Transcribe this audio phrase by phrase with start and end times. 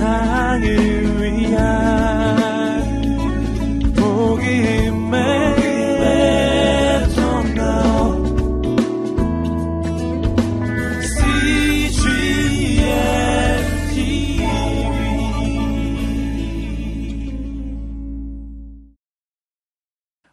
[0.00, 0.62] 세상을
[1.20, 2.80] 위한
[3.94, 5.20] 복음의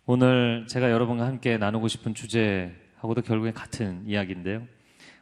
[0.10, 4.66] 오늘 제가 여러분과 함께 나누고 싶은 주제하고도 결국엔 같은 이야기인데요.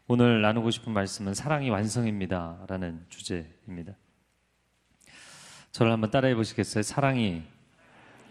[0.08, 2.64] 오늘 나누고 싶은 말씀은 사랑이 완성입니다.
[2.68, 3.96] 라는 주제입니다.
[5.76, 6.84] 저를 한번 따라해 보시겠어요?
[6.84, 7.44] 사랑이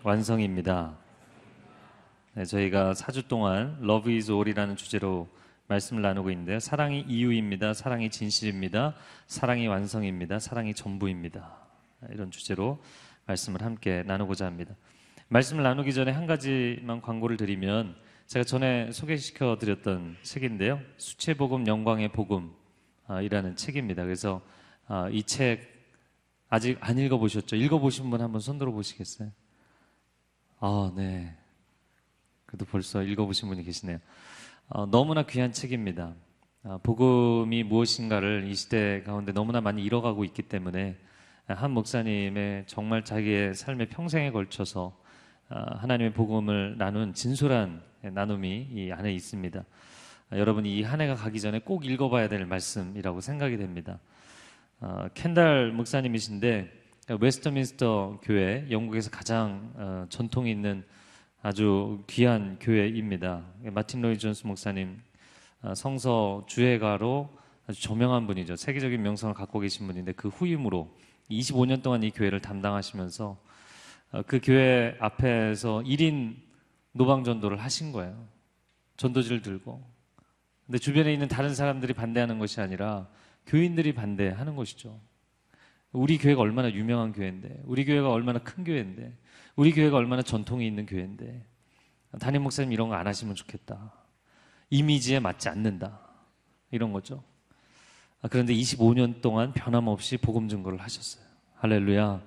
[0.03, 0.97] 완성입니다.
[2.33, 5.29] 네, 저희가 4주 동안 Love is All이라는 주제로
[5.67, 6.59] 말씀을 나누고 있는데요.
[6.59, 7.75] 사랑이 이유입니다.
[7.75, 8.95] 사랑이 진실입니다.
[9.27, 10.39] 사랑이 완성입니다.
[10.39, 11.55] 사랑이 전부입니다.
[12.13, 12.83] 이런 주제로
[13.27, 14.75] 말씀을 함께 나누고자 합니다.
[15.29, 17.95] 말씀을 나누기 전에 한 가지만 광고를 드리면
[18.27, 20.81] 제가 전에 소개시켜 드렸던 책인데요.
[20.97, 24.03] 수채복음 영광의 복음이라는 책입니다.
[24.03, 24.41] 그래서
[24.87, 25.74] 아, 이책
[26.55, 27.57] 아직 안 읽어 보셨죠?
[27.57, 29.29] 읽어 보신 분 한번 손 들어 보시겠어요?
[30.61, 31.37] 아, 네.
[32.47, 33.99] 그래도 벌써 읽어 보신 분이 계시네요.
[34.69, 36.15] 어, 너무나 귀한 책입니다.
[36.63, 40.97] 아, 복음이 무엇인가를 이 시대 가운데 너무나 많이 잃어가고 있기 때문에
[41.49, 44.97] 한 목사님의 정말 자기의 삶의 평생에 걸쳐서
[45.49, 49.65] 아, 하나님의 복음을 나눈 진솔한 나눔이 이 안에 있습니다.
[50.31, 53.99] 아, 여러분이 이 한 해가 가기 전에 꼭 읽어봐야 될 말씀이라고 생각이 됩니다.
[54.81, 56.71] 어, 켄달 목사님이신데
[57.21, 60.85] 웨스트민스터 교회 영국에서 가장 어, 전통이 있는
[61.43, 63.45] 아주 귀한 교회입니다.
[63.73, 65.01] 마틴 로이 존스 목사님
[65.63, 67.29] 어, 성서 주해가로
[67.67, 68.57] 아주 저명한 분이죠.
[68.57, 70.95] 세계적인 명성을 갖고 계신 분인데 그 후임으로
[71.31, 73.39] 25년 동안 이 교회를 담당하시면서
[74.13, 76.37] 어, 그 교회 앞에서 1인
[76.93, 78.27] 노방 전도를 하신 거예요.
[78.97, 79.83] 전도지를 들고.
[80.67, 83.09] 근데 주변에 있는 다른 사람들이 반대하는 것이 아니라
[83.47, 85.01] 교인들이 반대하는 것이죠.
[85.93, 89.17] 우리 교회가 얼마나 유명한 교회인데, 우리 교회가 얼마나 큰 교회인데,
[89.57, 91.47] 우리 교회가 얼마나 전통이 있는 교회인데,
[92.21, 93.93] 담임 목사님 이런 거 안 하시면 좋겠다.
[94.71, 96.01] 이미지에 맞지 않는다.
[96.71, 97.23] 이런 거죠.
[98.23, 101.25] 아, 그런데 25년 동안 변함없이 복음 증거를 하셨어요.
[101.57, 102.23] 할렐루야.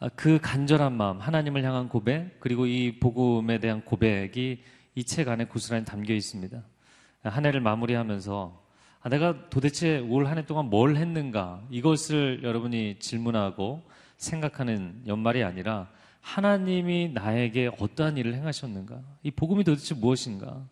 [0.00, 4.62] 아, 그 간절한 마음, 하나님을 향한 고백, 그리고 이 복음에 대한 고백이
[4.96, 6.62] 이 책 안에 고스란히 담겨 있습니다.
[7.24, 8.63] 한 해를 마무리하면서
[9.04, 11.62] 아, 내가 도대체 올 한 해 동안 뭘 했는가?
[11.70, 13.82] 이것을 여러분이 질문하고
[14.16, 15.90] 생각하는 연말이 아니라
[16.22, 19.02] 하나님이 나에게 어떠한 일을 행하셨는가?
[19.22, 20.66] 이 복음이 도대체 무엇인가?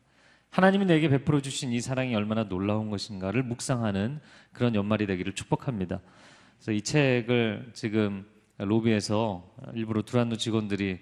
[0.49, 4.21] 하나님이 내게 베풀어 주신 이 사랑이 얼마나 놀라운 것인가를 묵상하는
[4.53, 6.01] 그런 연말이 되기를 축복합니다.
[6.57, 8.25] 그래서 이 책을 지금
[8.57, 11.01] 로비에서 일부러 두란노 직원들이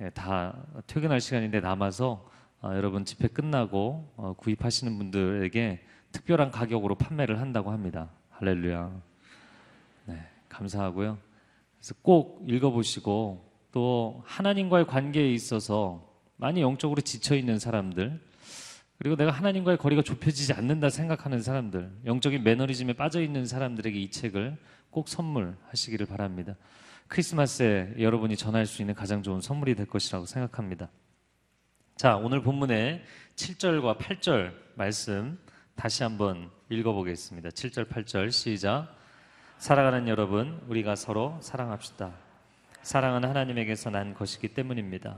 [0.00, 2.28] 예, 다 퇴근할 시간인데 남아서
[2.60, 5.80] 어, 여러분 집회 끝나고 어, 구입하시는 분들에게
[6.12, 8.10] 특별한 가격으로 판매를 한다고 합니다.
[8.30, 8.92] 할렐루야.
[10.06, 11.18] 네, 감사하고요.
[11.78, 18.20] 그래서 꼭 읽어보시고 또 하나님과의 관계에 있어서 많이 영적으로 지쳐 있는 사람들
[18.98, 24.56] 그리고 내가 하나님과의 거리가 좁혀지지 않는다 생각하는 사람들 영적인 매너리즘에 빠져 있는 사람들에게 이 책을
[24.90, 26.54] 꼭 선물하시기를 바랍니다.
[27.08, 30.88] 크리스마스에 여러분이 전할 수 있는 가장 좋은 선물이 될 것이라고 생각합니다.
[31.96, 33.02] 자, 오늘 본문의
[33.36, 35.38] 7절과 8절 말씀
[35.82, 37.48] 다시 한번 읽어보겠습니다.
[37.48, 38.86] 7절, 8절 시작.
[39.58, 42.12] 사랑하는 여러분, 우리가 서로 사랑합시다.
[42.82, 45.16] 사랑은 하나님에게서 난 것이기 때문입니다.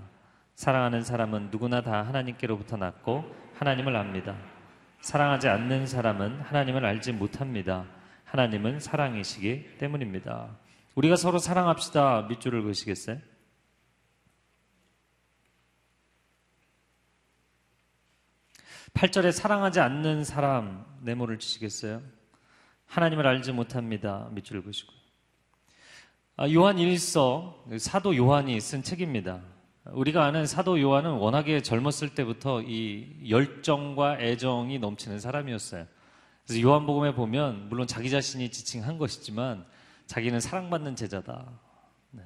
[0.55, 3.27] 사랑하는 사람은 누구나 다 하나님께로부터 났고
[3.59, 4.39] 하나님을 압니다.
[5.03, 7.85] 사랑하지 않는 사람은 하나님을 알지 못합니다.
[8.25, 10.49] 하나님은 사랑이시기 때문입니다.
[10.95, 12.23] 우리가 서로 사랑합시다.
[12.31, 13.19] 밑줄을 그으시겠어요?
[18.95, 22.01] 팔절에 사랑하지 않는 사람 네모를 치시겠어요?
[22.87, 24.29] 하나님을 알지 못합니다.
[24.33, 24.97] 밑줄을 그으시고요.
[26.37, 29.41] 아, 요한 일서 사도 요한이 쓴 책입니다.
[29.87, 35.87] 우리가 아는 사도 요한은 워낙에 젊었을 때부터 이 열정과 애정이 넘치는 사람이었어요.
[36.47, 39.67] 그래서 요한복음에 보면 물론 자기 자신이 지칭한 것이지만
[40.07, 41.51] 자기는 사랑받는 제자다.
[42.11, 42.23] 네.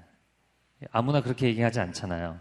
[0.90, 2.38] 아무나 그렇게 얘기하지 않잖아요.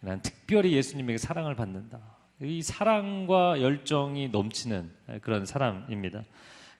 [0.00, 2.15] 난 특별히 예수님에게 사랑을 받는다.
[2.42, 4.90] 이 사랑과 열정이 넘치는
[5.22, 6.24] 그런 사람입니다.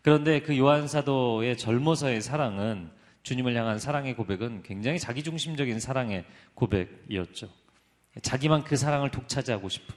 [0.02, 2.90] 그런데 그 요한 사도의 젊어서의 사랑은
[3.22, 6.24] 주님을 향한 사랑의 고백은 굉장히 자기중심적인 사랑의
[6.54, 7.48] 고백이었죠.
[8.20, 9.94] 자기만 그 사랑을 독차지하고 싶은.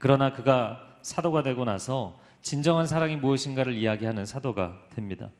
[0.00, 5.30] 그러나 그가 사도가 되고 나서 진정한 사랑이 무엇인가를 이야기하는 사도가 됩니다.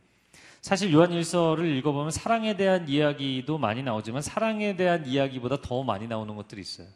[0.60, 6.34] 사실 요한 일서를 읽어보면 사랑에 대한 이야기도 많이 나오지만 사랑에 대한 이야기보다 더 많이 나오는
[6.36, 6.86] 것들이 있어요.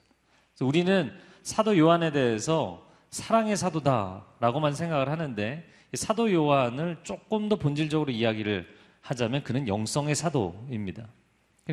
[0.61, 1.13] 우리는
[1.49, 8.69] 사도 요한에 대해서 사랑의 사도다라고만 생각을 하는데 사도 요한을 조금 더 본질적으로 이야기를
[9.01, 11.09] 하자면 그는 영성의 사도입니다.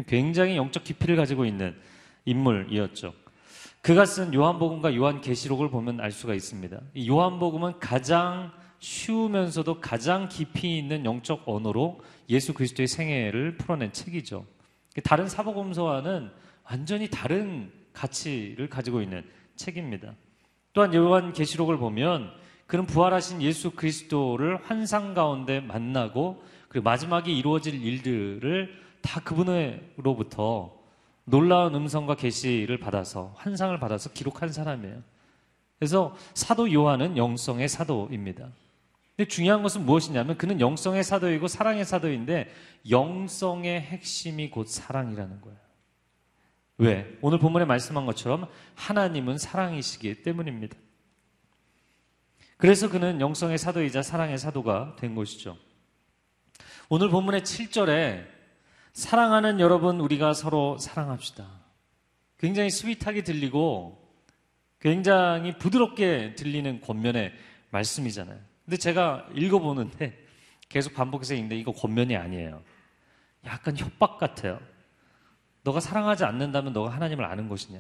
[0.08, 1.76] 굉장히 영적 깊이를 가지고 있는
[2.24, 3.14] 인물이었죠.
[3.82, 6.80] 그가 쓴 요한복음과 요한계시록을 보면 알 수가 있습니다.
[6.94, 12.00] 이 요한복음은 가장 쉬우면서도 가장 깊이 있는 영적 언어로
[12.30, 14.46] 예수 그리스도의 생애를 풀어낸 책이죠.
[15.04, 16.32] 다른 사복음서와는
[16.64, 20.14] 완전히 다른 가치를 가지고 있는 책입니다.
[20.74, 22.32] 또한 요한 계시록을 보면
[22.68, 30.76] 그는 부활하신 예수 그리스도를 환상 가운데 만나고 그리고 마지막에 이루어질 일들을 다 그분으로부터
[31.26, 35.02] 놀라운 음성과 계시를 받아서 환상을 받아서 기록한 사람이에요.
[35.80, 38.50] 그래서 사도 요한은 영성의 사도입니다.
[39.16, 42.50] 근데 중요한 것은 무엇이냐면 그는 영성의 사도이고 사랑의 사도인데
[42.90, 45.65] 영성의 핵심이 곧 사랑이라는 거예요.
[46.78, 47.18] 왜?
[47.22, 50.78] 오늘 본문에 말씀한 것처럼 하나님은 사랑이시기 때문입니다.
[52.58, 55.58] 그래서 그는 영성의 사도이자 사랑의 사도가 된 것이죠.
[56.90, 58.26] 오늘 본문의 7절에
[58.94, 61.46] 사랑하는 여러분, 우리가 서로 사랑합시다.
[62.38, 64.02] 굉장히 스윗하게 들리고
[64.80, 67.34] 굉장히 부드럽게 들리는 권면의
[67.72, 68.40] 말씀이잖아요.
[68.64, 70.18] 근데 제가 읽어보는데
[70.70, 72.64] 계속 반복해서 읽는데 이거 권면이 아니에요.
[73.46, 74.60] 약간 협박 같아요.
[75.66, 77.80] 너가 사랑하지 않는다면 너가 하나님을 아는 것이냐?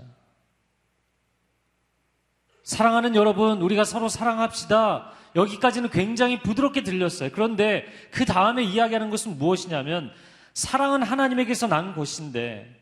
[2.63, 5.11] 사랑하는 여러분, 우리가 서로 사랑합시다.
[5.35, 7.29] 여기까지는 굉장히 부드럽게 들렸어요.
[7.31, 10.11] 그런데 그 다음에 이야기하는 것은 무엇이냐면
[10.55, 12.81] 사랑은 하나님에게서 난 것인데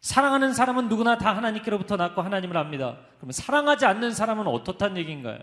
[0.00, 2.96] 사랑하는 사람은 누구나 다 하나님께로부터 났고 하나님을 압니다.
[3.18, 5.38] 그러면 사랑하지 않는 사람은 어떻단 얘기인가요?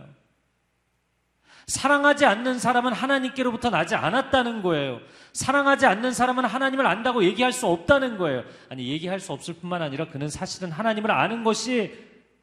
[1.68, 5.00] 사랑하지 않는 사람은 하나님께로부터 나지 않았다는 거예요.
[5.32, 8.44] 사랑하지 않는 사람은 하나님을 안다고 얘기할 수 없다는 거예요.
[8.70, 11.94] 아니, 얘기할 수 없을 뿐만 아니라 그는 사실은 하나님을 아는 것이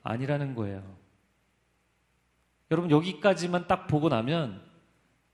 [0.02, 0.82] 아니라는 거예요.
[2.70, 4.61] 여러분, 여기까지만 딱 보고 나면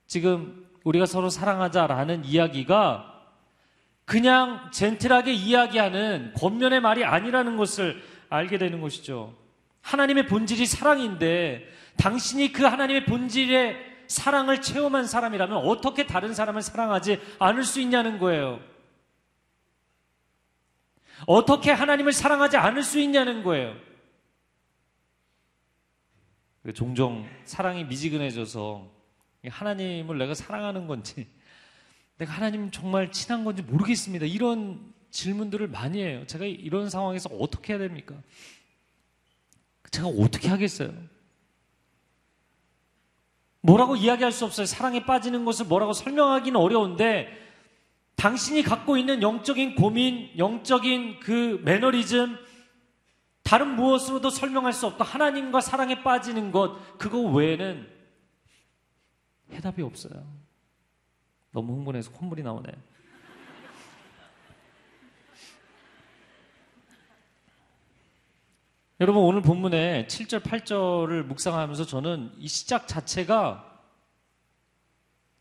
[0.06, 3.12] 지금 우리가 서로 사랑하자라는 이야기가
[4.04, 9.34] 그냥 젠틀하게 이야기하는 권면의 말이 아니라는 것을 알게 되는 것이죠.
[9.82, 11.66] 하나님의 본질이 사랑인데
[11.96, 18.60] 당신이 그 하나님의 본질의 사랑을 체험한 사람이라면 어떻게 다른 사람을 사랑하지 않을 수 있냐는 거예요.
[21.26, 23.74] 어떻게 하나님을 사랑하지 않을 수 있냐는 거예요.
[26.74, 28.90] 종종 사랑이 미지근해져서
[29.48, 31.28] 하나님을 내가 사랑하는 건지,
[32.18, 34.26] 내가 하나님 정말 친한 건지 모르겠습니다.
[34.26, 36.26] 이런 질문들을 많이 해요.
[36.26, 38.20] 제가 이런 상황에서 어떻게 해야 됩니까?
[39.90, 40.92] 제가 어떻게 하겠어요?
[43.66, 44.64] 뭐라고 이야기할 수 없어요.
[44.64, 47.28] 사랑에 빠지는 것을 뭐라고 설명하기는 어려운데
[48.14, 52.38] 당신이 갖고 있는 영적인 고민, 영적인 그 매너리즘,
[53.42, 57.86] 다른 무엇으로도 설명할 수 없고 하나님과 사랑에 빠지는 것, 그거 외에는
[59.52, 60.24] 해답이 없어요.
[61.52, 62.68] 너무 흥분해서 콧물이 나오네.
[68.98, 73.62] 여러분 오늘 본문에 7절, 8절을 묵상하면서 저는 이 시작 자체가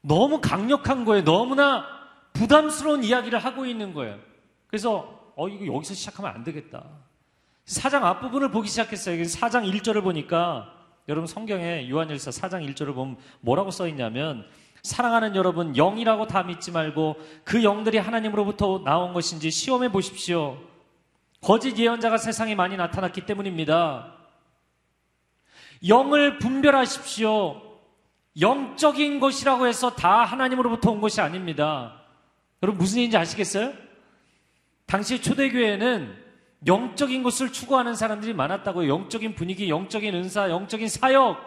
[0.02, 1.24] 너무 강력한 거예요.
[1.24, 1.86] 너무나
[2.34, 4.20] 부담스러운 이야기를 하고 있는 거예요.
[4.68, 6.84] 그래서 어 이거 여기서 시작하면 안 되겠다.
[7.64, 9.24] 사장 앞부분을 보기 시작했어요.
[9.24, 10.74] 사장 1절을 보니까
[11.08, 14.46] 여러분 성경에 요한일서 4장 1절을 보면 뭐라고 써 있냐면
[14.84, 17.16] 사랑하는 여러분 영이라고 다 믿지 말고
[17.46, 20.58] 그 영들이 하나님으로부터 나온 것인지 시험해 보십시오.
[21.46, 24.16] 거짓 예언자가 세상에 많이 나타났기 때문입니다.
[25.88, 27.62] 영을 분별하십시오.
[28.42, 32.02] 영적인 것이라고 해서 다 하나님으로부터 온 것이 아닙니다.
[32.64, 33.74] 여러분 무슨 얘기인지 아시겠어요?
[34.88, 36.18] 당시 초대교회는
[36.66, 38.90] 영적인 것을 추구하는 사람들이 많았다고요.
[38.90, 41.38] 영적인 분위기, 영적인 은사, 영적인 사역,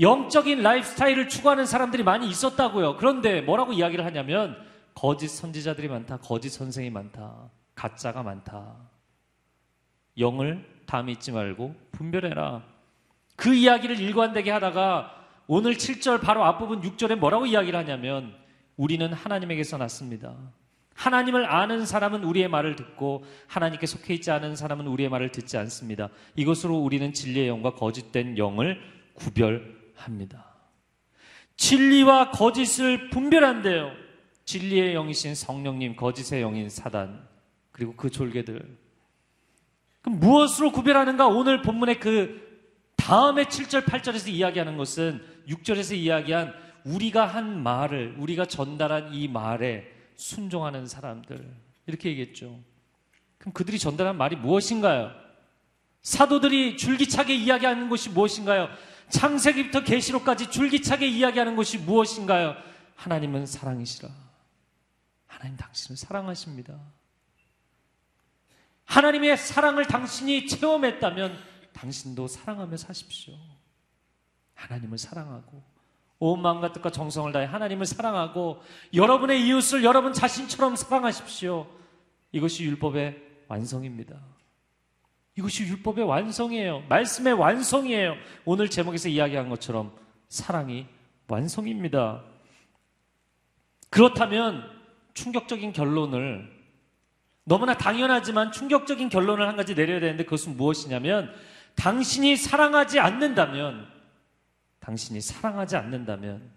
[0.00, 2.96] 영적인 라이프스타일을 추구하는 사람들이 많이 있었다고요.
[2.96, 4.56] 그런데 뭐라고 이야기를 하냐면
[4.92, 7.50] 거짓 선지자들이 많다, 거짓 선생이 많다.
[7.76, 8.74] 가짜가 많다.
[10.18, 12.64] 영을 다 믿지 말고 분별해라.
[13.36, 15.12] 그 이야기를 일관되게 하다가
[15.46, 18.34] 오늘 7절 바로 앞부분 6절에 뭐라고 이야기를 하냐면
[18.76, 20.34] 우리는 하나님에게서 났습니다.
[20.94, 26.08] 하나님을 아는 사람은 우리의 말을 듣고 하나님께 속해 있지 않은 사람은 우리의 말을 듣지 않습니다.
[26.34, 28.80] 이것으로 우리는 진리의 영과 거짓된 영을
[29.14, 30.56] 구별합니다.
[31.56, 33.92] 진리와 거짓을 분별한대요.
[34.46, 37.35] 진리의 영이신 성령님, 거짓의 영인 사단.
[37.76, 38.78] 그리고 그 졸개들.
[40.00, 41.26] 그럼 무엇으로 구별하는가?
[41.26, 42.64] 오늘 본문의 그
[42.96, 46.54] 다음에 7절, 8절에서 이야기하는 것은 6절에서 이야기한
[46.86, 51.54] 우리가 한 말을, 우리가 전달한 이 말에 순종하는 사람들.
[51.86, 52.58] 이렇게 얘기했죠.
[53.36, 55.10] 그럼 그들이 전달한 말이 무엇인가요?
[56.00, 58.70] 사도들이 줄기차게 이야기하는 것이 무엇인가요?
[59.10, 62.56] 창세기부터 계시록까지 줄기차게 이야기하는 것이 무엇인가요?
[62.94, 64.08] 하나님은 사랑이시라.
[65.26, 66.80] 하나님 당신을 사랑하십니다.
[68.96, 71.36] 하나님의 사랑을 당신이 체험했다면
[71.74, 73.34] 당신도 사랑하며 사십시오.
[74.54, 75.62] 하나님을 사랑하고
[76.18, 78.62] 온 마음과 뜻과 정성을 다해 하나님을 사랑하고
[78.94, 81.66] 여러분의 이웃을 여러분 자신처럼 사랑하십시오.
[82.32, 84.18] 이것이 율법의 완성입니다.
[85.36, 86.84] 이것이 율법의 완성이에요.
[86.88, 88.14] 말씀의 완성이에요.
[88.46, 89.94] 오늘 제목에서 이야기한 것처럼
[90.30, 90.86] 사랑이
[91.28, 92.24] 완성입니다.
[93.90, 94.64] 그렇다면
[95.12, 96.55] 충격적인 결론을
[97.48, 101.32] 너무나 당연하지만 충격적인 결론을 한 가지 내려야 되는데 그것은 무엇이냐면
[101.76, 103.86] 당신이 사랑하지 않는다면
[104.80, 106.50] 당신이 사랑하지 않는다면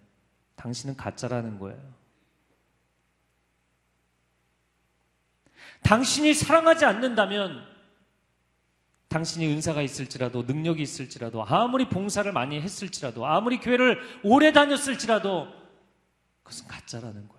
[0.55, 1.79] 당신은 가짜라는 거예요.
[5.83, 7.63] 당신이 사랑하지 않는다면
[9.09, 15.47] 당신이 은사가 있을지라도 능력이 있을지라도 아무리 봉사를 많이 했을지라도 아무리 교회를 오래 다녔을지라도
[16.41, 17.38] 그것은 가짜라는 거예요.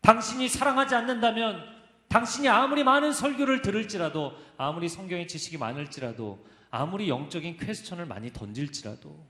[0.00, 1.76] 당신이 사랑하지 않는다면
[2.08, 9.26] 당신이 아무리 많은 설교를 들을지라도 아무리 성경의 지식이 많을지라도 아무리 영적인 퀘스천을 많이 던질지라도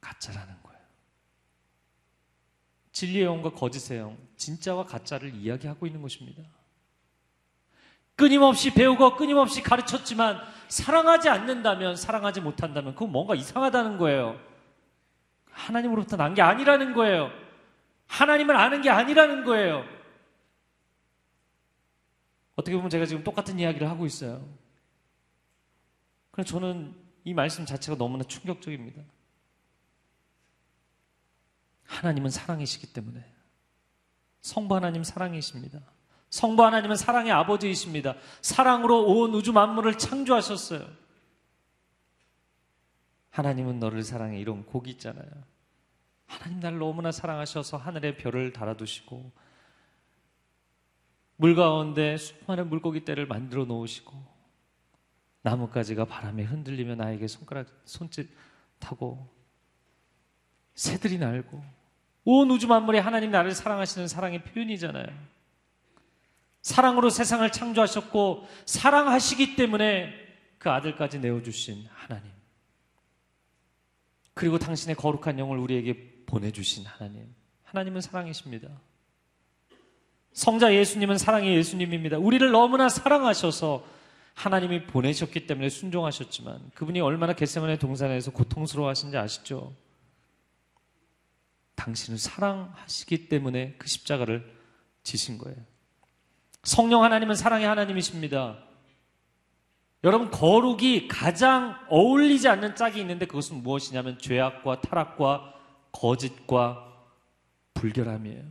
[0.00, 0.78] 가짜라는 거예요.
[2.92, 6.42] 진리의 영과 거짓의 영, 진짜와 가짜를 이야기하고 있는 것입니다.
[8.16, 14.40] 끊임없이 배우고 끊임없이 가르쳤지만 사랑하지 않는다면, 사랑하지 못한다면 그건 뭔가 이상하다는 거예요.
[15.52, 17.30] 하나님으로부터 난 게 아니라는 거예요.
[18.08, 19.84] 하나님을 아는 게 아니라는 거예요.
[22.56, 24.46] 어떻게 보면 제가 지금 똑같은 이야기를 하고 있어요.
[26.32, 29.02] 그래서 저는 이 말씀 자체가 너무나 충격적입니다.
[31.84, 33.24] 하나님은 사랑이시기 때문에
[34.40, 35.80] 성부 하나님 사랑이십니다.
[36.30, 38.16] 성부 하나님은 사랑의 아버지이십니다.
[38.42, 40.86] 사랑으로 온 우주 만물을 창조하셨어요.
[43.30, 45.30] 하나님은 너를 사랑해 이런 곡이 있잖아요.
[46.28, 49.32] 하나님 나를 너무나 사랑하셔서 하늘에 별을 달아두시고
[51.36, 54.12] 물 가운데 수많은 물고기 떼를 만들어 놓으시고
[55.42, 58.28] 나뭇가지가 바람에 흔들리며 나에게 손가락 손짓
[58.78, 59.28] 타고
[60.74, 61.62] 새들이 날고
[62.24, 65.06] 온 우주 만물이 하나님 나를 사랑하시는 사랑의 표현이잖아요.
[66.60, 70.12] 사랑으로 세상을 창조하셨고 사랑하시기 때문에
[70.58, 72.30] 그 아들까지 내어주신 하나님.
[74.34, 77.34] 그리고 당신의 거룩한 영을 우리에게 보내주신 하나님.
[77.64, 78.68] 하나님은 사랑이십니다.
[80.32, 82.18] 성자 예수님은 사랑의 예수님입니다.
[82.18, 83.84] 우리를 너무나 사랑하셔서
[84.34, 89.74] 하나님이 보내셨기 때문에 순종하셨지만 그분이 얼마나 겟세만의 동산에서 고통스러워하신지 아시죠?
[91.74, 94.54] 당신을 사랑하시기 때문에 그 십자가를
[95.02, 95.56] 지신 거예요.
[96.62, 98.58] 성령 하나님은 사랑의 하나님이십니다.
[100.04, 105.57] 여러분 거룩이 가장 어울리지 않는 짝이 있는데 그것은 무엇이냐면 죄악과 타락과
[105.98, 106.96] 거짓과
[107.74, 108.44] 불결함이에요.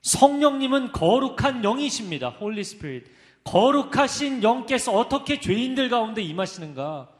[0.00, 2.30] 성령님은 거룩한 영이십니다.
[2.30, 3.04] Holy Spirit.
[3.44, 7.10] 거룩하신 영께서 어떻게 죄인들 가운데 임하시는가?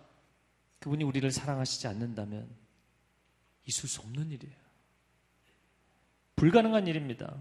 [0.78, 2.48] 그분이 우리를 사랑하시지 않는다면
[3.66, 4.56] 있을 수 없는 일이에요.
[6.36, 7.34] 불가능한 일입니다.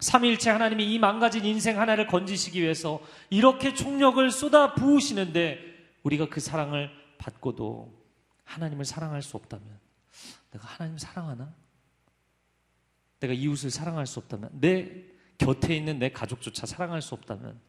[0.00, 5.58] 삼위일체 하나님이 이 망가진 인생 하나를 건지시기 위해서 이렇게 총력을 쏟아 부으시는데
[6.02, 7.99] 우리가 그 사랑을 받고도
[8.50, 9.78] 하나님을 사랑할 수 없다면
[10.50, 11.54] 내가 하나님 사랑하나?
[13.20, 15.06] 내가 이웃을 사랑할 수 없다면 내
[15.38, 17.60] 곁에 있는 내 가족조차 사랑할 수 없다면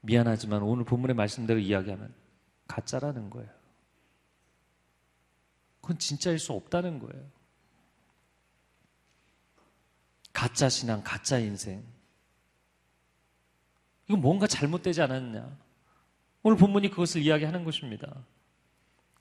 [0.00, 2.14] 미안하지만 오늘 본문의 말씀대로 이야기하면
[2.68, 3.50] 가짜라는 거예요.
[5.80, 7.30] 그건 진짜일 수 없다는 거예요.
[10.34, 11.82] 가짜 신앙, 가짜 인생.
[14.06, 15.63] 이거 뭔가 잘못되지 않았냐?
[16.46, 18.14] 오늘 본문이 그것을 이야기하는 것입니다.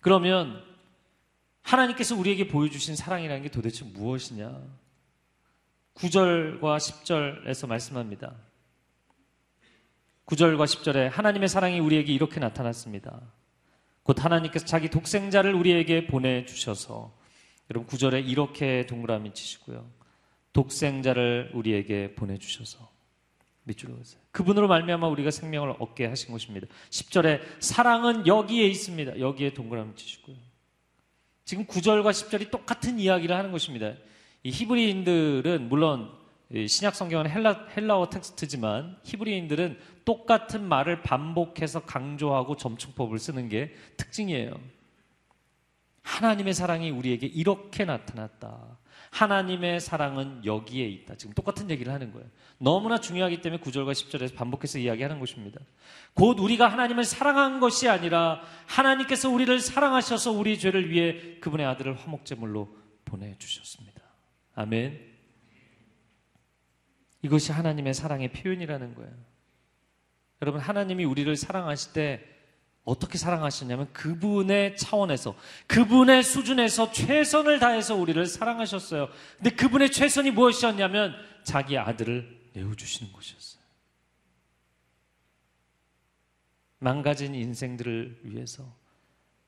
[0.01, 0.61] 그러면
[1.61, 4.61] 하나님께서 우리에게 보여주신 사랑이라는 게 도대체 무엇이냐?
[5.95, 8.35] 9절과 10절에서 말씀합니다.
[10.25, 13.21] 9절과 10절에 하나님의 사랑이 우리에게 이렇게 나타났습니다.
[14.03, 17.17] 곧 하나님께서 자기 독생자를 우리에게 보내주셔서
[17.71, 19.89] 여러분 9절에 이렇게 동그라미 치시고요.
[20.51, 22.92] 독생자를 우리에게 보내주셔서
[23.63, 24.21] 밑줄로 보세요.
[24.31, 26.67] 그분으로 말미암아 우리가 생명을 얻게 하신 것입니다.
[26.89, 29.19] 10절에 사랑은 여기에 있습니다.
[29.19, 30.35] 여기에 동그라미 치시고요.
[31.45, 33.93] 지금 9절과 10절이 똑같은 이야기를 하는 것입니다.
[34.43, 36.11] 이 히브리인들은 물론
[36.67, 44.53] 신약 성경은 헬라, 헬라어 텍스트지만 히브리인들은 똑같은 말을 반복해서 강조하고 점축법을 쓰는 게 특징이에요.
[46.03, 48.77] 하나님의 사랑이 우리에게 이렇게 나타났다.
[49.13, 51.15] 하나님의 사랑은 여기에 있다.
[51.15, 52.27] 지금 똑같은 얘기를 하는 거예요.
[52.57, 55.59] 너무나 중요하기 때문에 9절과 10절에서 반복해서 이야기하는 것입니다.
[56.15, 62.75] 곧 우리가 하나님을 사랑한 것이 아니라 하나님께서 우리를 사랑하셔서 우리 죄를 위해 그분의 아들을 화목제물로
[63.05, 64.01] 보내주셨습니다.
[64.55, 65.13] 아멘.
[67.21, 69.13] 이것이 하나님의 사랑의 표현이라는 거예요.
[70.41, 72.32] 여러분, 하나님이 우리를 사랑하실 때
[72.83, 75.35] 어떻게 사랑하셨냐면 그분의 차원에서
[75.67, 79.07] 그분의 수준에서 최선을 다해서 우리를 사랑하셨어요.
[79.37, 81.13] 근데 그분의 최선이 무엇이었냐면
[81.43, 83.63] 자기 아들을 내어주시는 것이었어요.
[86.79, 88.65] 망가진 인생들을 위해서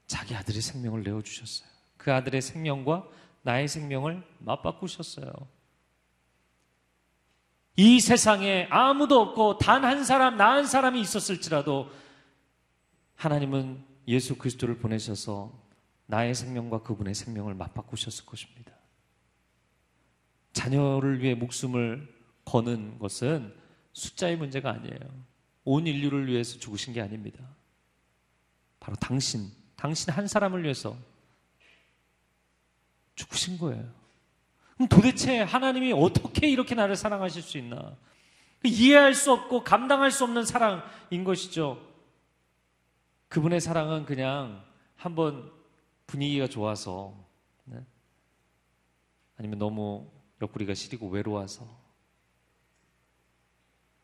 [0.08, 1.68] 자기 아들의 생명을 내어주셨어요.
[1.98, 3.06] 그 아들의 생명과
[3.42, 5.34] 나의 생명을 맞바꾸셨어요.
[7.76, 11.90] 이 세상에 아무도 없고 단 한 사람, 나은 사람이 있었을지라도
[13.16, 15.52] 하나님은 예수 그리스도를 보내셔서
[16.08, 18.72] 나의 생명과 그분의 생명을 맞바꾸셨을 것입니다.
[20.54, 22.14] 자녀를 위해 목숨을
[22.46, 23.54] 거는 것은
[23.94, 25.00] 숫자의 문제가 아니에요.
[25.64, 27.40] 온 인류를 위해서 죽으신 게 아닙니다.
[28.80, 30.96] 바로 당신, 당신 한 사람을 위해서
[33.16, 33.84] 죽으신 거예요.
[34.76, 37.96] 그럼 도대체 하나님이 어떻게 이렇게 나를 사랑하실 수 있나?
[38.64, 41.95] 이해할 수 없고 감당할 수 없는 사랑인 것이죠.
[43.36, 44.64] 그분의 사랑은 그냥
[44.96, 45.52] 한번
[46.08, 47.14] 분위기가 좋아서
[47.66, 47.78] 네?
[49.36, 50.10] 아니면 너무
[50.42, 51.68] 옆구리가 시리고 외로워서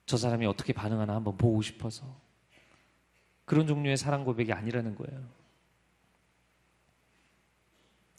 [0.06, 2.20] 저 사람이 어떻게 반응하나 한번 보고 싶어서
[3.46, 5.26] 그런 종류의 사랑 고백이 아니라는 거예요.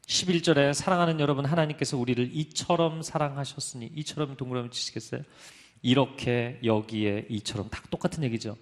[0.06, 5.20] 11절에 사랑하는 여러분 하나님께서 우리를 이처럼 사랑하셨으니 이처럼 동그라미 치시겠어요?
[5.82, 8.56] 이렇게 여기에 이처럼 다 똑같은 얘기죠.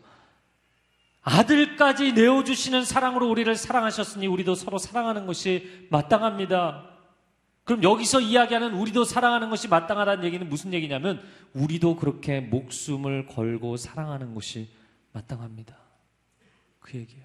[1.22, 6.88] 아들까지 내어주시는 사랑으로 우리를 사랑하셨으니 우리도 서로 사랑하는 것이 마땅합니다.
[7.64, 11.22] 그럼 여기서 이야기하는 우리도 사랑하는 것이 마땅하다는 얘기는 무슨 얘기냐면
[11.52, 14.70] 우리도 그렇게 목숨을 걸고 사랑하는 것이
[15.12, 15.76] 마땅합니다.
[16.80, 17.24] 그 얘기예요.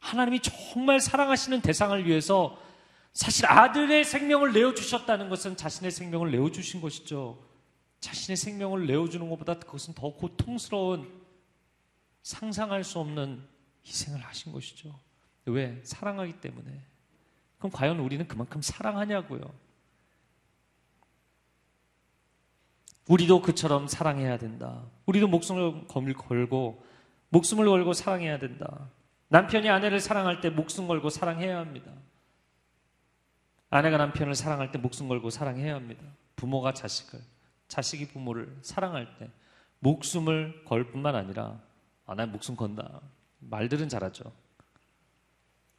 [0.00, 2.58] 하나님이 정말 사랑하시는 대상을 위해서
[3.12, 7.38] 사실 아들의 생명을 내어주셨다는 것은 자신의 생명을 내어주신 것이죠.
[8.00, 11.19] 자신의 생명을 내어주는 것보다 그것은 더 고통스러운
[12.22, 13.42] 상상할 수 없는
[13.86, 14.98] 희생을 하신 것이죠.
[15.46, 15.80] 왜?
[15.84, 16.84] 사랑하기 때문에.
[17.58, 19.40] 그럼 과연 우리는 그만큼 사랑하냐고요.
[23.08, 24.84] 우리도 그처럼 사랑해야 된다.
[25.06, 26.84] 우리도 목숨을 걸고
[27.30, 28.88] 목숨을 걸고 사랑해야 된다.
[29.28, 31.92] 남편이 아내를 사랑할 때 목숨 걸고 사랑해야 합니다.
[33.70, 36.04] 아내가 남편을 사랑할 때 목숨 걸고 사랑해야 합니다.
[36.34, 37.20] 부모가 자식을,
[37.68, 39.30] 자식이 부모를 사랑할 때
[39.78, 41.60] 목숨을 걸 뿐만 아니라
[42.10, 43.00] 아, 난 목숨 건다.
[43.38, 44.32] 말들은 잘하죠.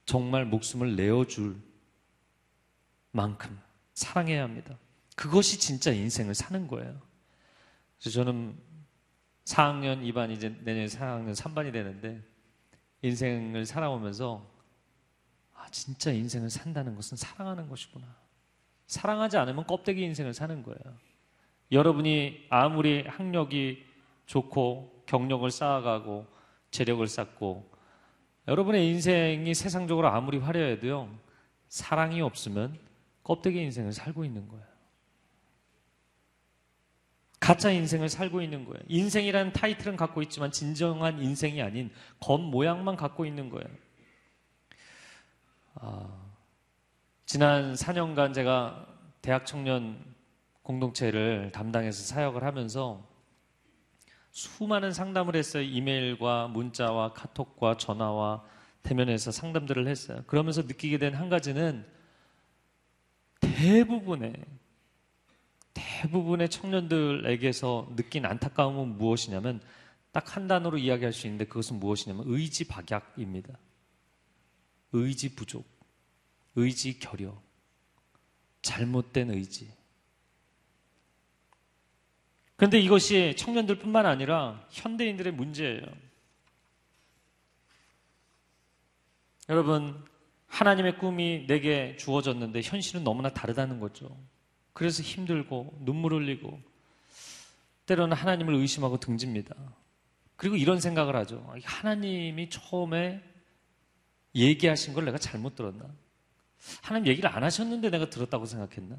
[0.06, 1.62] 정말 목숨을 내어줄
[3.12, 3.60] 만큼
[3.94, 4.78] 사랑해야 합니다.
[5.17, 7.02] 그것이 진짜 인생을 사는 거예요.
[8.00, 8.58] 그래서 저는
[9.44, 12.24] 4학년 2반 이제 내년에 4학년 3반이 되는데
[13.02, 14.50] 인생을 살아오면서
[15.54, 18.08] 아 진짜 인생을 산다는 것은 사랑하는 것이구나.
[18.88, 20.98] 사랑하지 않으면 껍데기 인생을 사는 거예요.
[21.74, 23.86] 여러분이 아무리 학력이
[24.28, 26.26] 좋고 경력을 쌓아가고
[26.71, 27.69] 재력을 쌓고
[28.47, 31.13] 여러분의 인생이 세상적으로 아무리 화려해도요
[31.67, 32.80] 사랑이 없으면
[33.21, 34.63] 껍데기 인생을 살고 있는 거예요.
[37.41, 38.82] 가짜 인생을 살고 있는 거예요.
[38.88, 43.67] 인생이라는 타이틀은 갖고 있지만 진정한 인생이 아닌 겉 모양만 갖고 있는 거예요.
[45.76, 46.08] 아,
[47.26, 48.88] 지난 4년간 제가
[49.21, 50.15] 대학 청년
[50.63, 53.11] 공동체를 담당해서 사역을 하면서
[54.32, 55.63] 수많은 상담을 했어요.
[55.63, 58.44] 이메일과 문자와 카톡과 전화와
[58.84, 60.24] 대면에서 상담들을 했어요.
[60.28, 61.86] 그러면서 느끼게 된 한 가지는
[63.39, 64.34] 대부분의
[65.74, 69.62] 대부분의 청년들에게서 느낀 안타까움은 무엇이냐면
[70.12, 73.58] 딱 한 단어로 이야기할 수 있는데 그것은 무엇이냐면 의지 박약입니다.
[74.94, 75.65] 의지 부족,
[76.56, 77.41] 의지 결여,
[78.62, 79.72] 잘못된 의지.
[82.62, 85.82] 그런데 이것이 청년들뿐만 아니라 현대인들의 문제예요.
[89.50, 90.06] 여러분,
[90.45, 94.15] 하나님의 꿈이 내게 주어졌는데 현실은 너무나 다르다는 거죠.
[94.74, 96.62] 그래서 힘들고 눈물 흘리고
[97.88, 99.56] 때로는 하나님을 의심하고 등집니다.
[100.36, 101.43] 그리고 이런 생각을 하죠.
[101.63, 103.24] 하나님이 처음에
[104.36, 105.89] 얘기하신 걸 내가 잘못 들었나?
[106.84, 108.97] 하나님 얘기를 안 하셨는데 내가 들었다고 생각했나?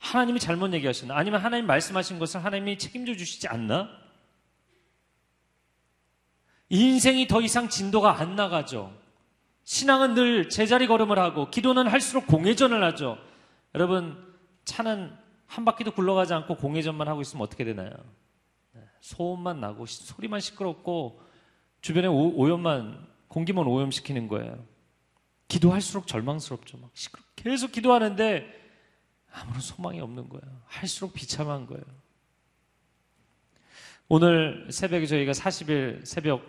[0.00, 1.14] 하나님이 잘못 얘기하셨나?
[1.14, 3.88] 아니면 하나님 말씀하신 것을 하나님이 책임져 주시지 않나?
[6.70, 8.98] 인생이 더 이상 진도가 안 나가죠.
[9.64, 13.18] 신앙은 늘 제자리 걸음을 하고 기도는 할수록 공회전을 하죠.
[13.74, 14.16] 여러분
[14.64, 17.90] 차는 한 바퀴도 굴러가지 않고 공회전만 하고 있으면 어떻게 되나요?
[18.72, 21.20] 네, 소음만 나고 소리만 시끄럽고
[21.82, 24.64] 주변에 오, 오염만 공기만 오염시키는 거예요.
[25.48, 26.78] 기도할수록 절망스럽죠.
[26.78, 28.59] 막 시끄럽, 계속 기도하는데
[29.32, 30.60] 아무런 소망이 없는 거예요.
[30.66, 31.84] 할수록 비참한 거예요.
[34.08, 36.42] 오늘 새벽에 저희가 40일 새벽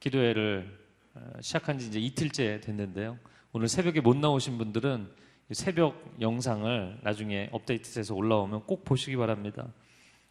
[0.00, 3.18] 기도회를 어, 시작한 지 이제 이틀째 됐는데요.
[3.52, 5.08] 오늘 새벽에 못 나오신 분들은
[5.52, 9.68] 새벽 영상을 나중에 업데이트돼서 올라오면 꼭 보시기 바랍니다.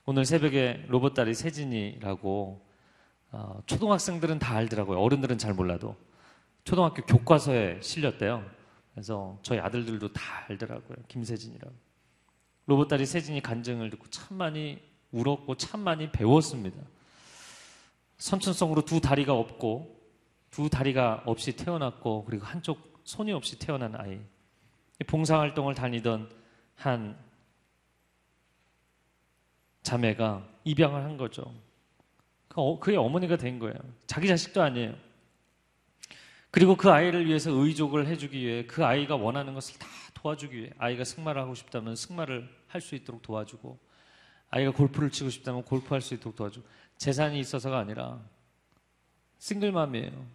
[0.05, 2.67] 오늘 새벽에 로봇 딸이 세진이라고
[3.31, 4.99] 어, 초등학생들은 다 알더라고요.
[4.99, 5.95] 어른들은 잘 몰라도
[6.65, 8.45] 초등학교 교과서에 실렸대요.
[8.93, 10.97] 그래서 저희 아들들도 다 알더라고요.
[11.07, 11.92] 김세진이라고.
[12.65, 14.80] 로봇 딸이 세진이 간증을 듣고 참 많이
[15.12, 16.78] 울었고 참 많이 배웠습니다.
[18.17, 20.02] 선천성으로 두 다리가 없고
[20.49, 24.19] 두 다리가 없이 태어났고 그리고 한쪽 손이 없이 태어난 아이.
[25.08, 26.30] 봉사활동을 다니던
[26.76, 27.17] 한
[29.82, 31.54] 자매가 입양을 한 거죠.
[32.47, 33.76] 그 어, 그의 어머니가 된 거예요.
[34.08, 34.95] 자기 자식도 아니에요.
[36.52, 39.88] 그리고 그 아이를 위해서 의족을 해주기 위해 그 아이가 원하는 것을 다
[40.23, 43.77] 도와주기 위해 아이가 승마를 하고 싶다면 승마를 할 수 있도록 도와주고
[44.49, 46.65] 아이가 골프를 치고 싶다면 골프할 수 있도록 도와주고
[46.97, 48.19] 재산이 있어서가 아니라
[49.39, 50.25] 싱글맘이에요.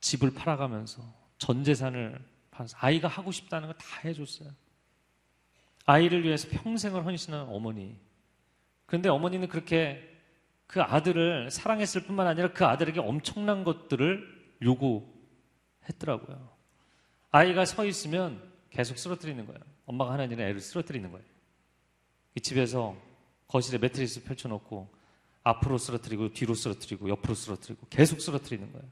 [0.00, 1.02] 집을 팔아가면서
[1.38, 4.50] 전 재산을 팔아서 아이가 하고 싶다는 거다 해줬어요.
[5.86, 7.98] 아이를 위해서 평생을 헌신한 어머니.
[8.84, 10.08] 그런데 어머니는 그렇게
[10.66, 16.50] 그 아들을 사랑했을 뿐만 아니라 그 아들에게 엄청난 것들을 요구했더라고요.
[17.30, 19.60] 아이가 서 있으면 계속 쓰러뜨리는 거예요.
[19.86, 21.24] 엄마가 하는 일은 애를 쓰러뜨리는 거예요.
[22.34, 22.96] 이 집에서
[23.46, 24.88] 거실에 매트리스 펼쳐놓고
[25.42, 28.88] 앞으로 쓰러뜨리고 뒤로 쓰러뜨리고 옆으로 쓰러뜨리고 계속 쓰러뜨리는 거예요.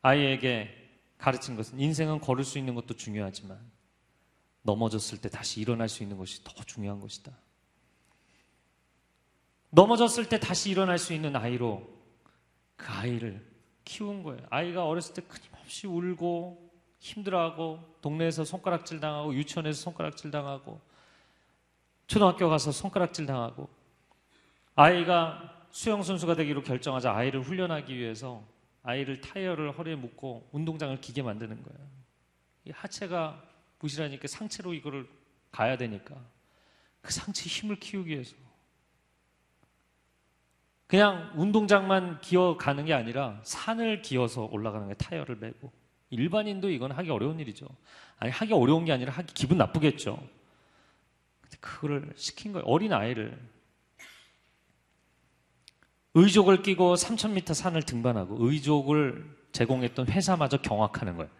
[0.00, 0.70] 아이에게
[1.18, 3.58] 가르친 것은 인생은 걸을 수 있는 것도 중요하지만
[4.62, 7.32] 넘어졌을 때 다시 일어날 수 있는 것이 더 중요한 것이다.
[9.70, 11.86] 넘어졌을 때 다시 일어날 수 있는 아이로
[12.76, 13.46] 그 아이를
[13.84, 14.46] 키운 거예요.
[14.48, 16.67] 아이가 어렸을 때 끊임없이 울고
[16.98, 20.80] 힘들어하고 동네에서 손가락질 당하고 유치원에서 손가락질 당하고
[22.06, 23.68] 초등학교 가서 손가락질 당하고
[24.74, 28.42] 아이가 수영 선수가 되기로 결정하자 아이를 훈련하기 위해서
[28.82, 31.88] 아이를 타이어를 허리에 묶고 운동장을 기게 만드는 거예요.
[32.64, 33.42] 이 하체가
[33.78, 35.08] 부실하니까 상체로 이거를
[35.50, 36.14] 가야 되니까
[37.00, 38.34] 그 상체 힘을 키우기 위해서
[40.86, 45.70] 그냥 운동장만 기어 가는 게 아니라 산을 기어서 올라가는 게 타이어를 메고
[46.10, 47.66] 일반인도 이건 하기 어려운 일이죠.
[48.18, 50.16] 아니 하기 어려운 게 아니라 하기 기분 나쁘겠죠.
[51.40, 52.64] 근데 그거를 시킨 거예요.
[52.66, 53.38] 어린 아이를
[56.14, 61.30] 의족을 끼고 3,000m 산을 등반하고 의족을 제공했던 회사마저 경악하는 거예요.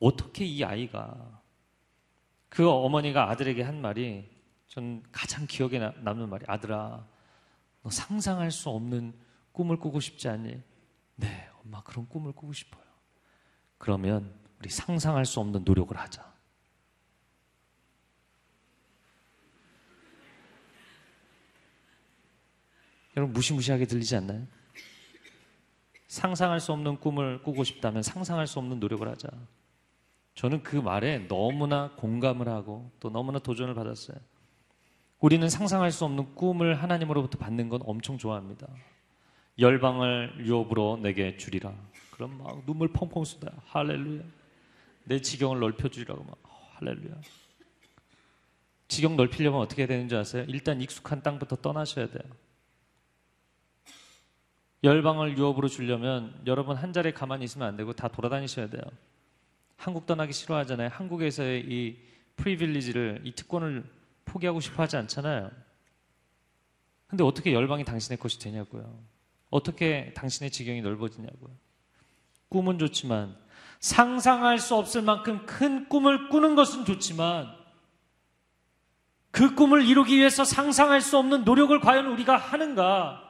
[0.00, 1.40] 어떻게 이 아이가
[2.48, 4.28] 그 어머니가 아들에게 한 말이
[4.66, 7.06] 전 가장 기억에 남는 말이 아들아
[7.82, 9.14] 너 상상할 수 없는
[9.52, 10.60] 꿈을 꾸고 싶지 않니?
[11.16, 12.89] 네, 엄마 그런 꿈을 꾸고 싶어요.
[13.80, 16.30] 그러면 우리 상상할 수 없는 노력을 하자.
[23.16, 24.46] 여러분 무시무시하게 들리지 않나요?
[26.08, 29.28] 상상할 수 없는 꿈을 꾸고 싶다면 상상할 수 없는 노력을 하자.
[30.34, 34.18] 저는 그 말에 너무나 공감을 하고 또 너무나 도전을 받았어요.
[35.20, 38.66] 우리는 상상할 수 없는 꿈을 하나님으로부터 받는 건 엄청 좋아합니다.
[39.58, 41.74] 열방을 유업으로 내게 주리라.
[42.20, 43.50] 그럼 막 눈물 펑펑 쏟아.
[43.64, 44.22] 할렐루야.
[45.04, 46.36] 내 지경을 넓혀주리라고 막
[46.74, 47.18] 할렐루야.
[48.88, 50.44] 지경 넓히려면 어떻게 해야 되는 줄 아세요?
[50.46, 52.22] 일단 익숙한 땅부터 떠나셔야 돼요.
[54.84, 58.82] 열방을 유업으로 주려면 여러분 한 자리에 가만히 있으면 안 되고 다 돌아다니셔야 돼요.
[59.78, 60.90] 한국 떠나기 싫어하잖아요.
[60.92, 61.96] 한국에서의 이
[62.36, 63.82] 프리빌리지를 이 특권을
[64.26, 65.50] 포기하고 싶어 하지 않잖아요.
[67.06, 69.02] 근데 어떻게 열방이 당신의 것이 되냐고요.
[69.48, 71.69] 어떻게 당신의 지경이 넓어지냐고요.
[72.50, 73.34] 꿈은 좋지만
[73.78, 77.48] 상상할 수 없을 만큼 큰 꿈을 꾸는 것은 좋지만
[79.30, 83.26] 그 꿈을 이루기 위해서 상상할 수 없는 노력을 과연 우리가 하는가?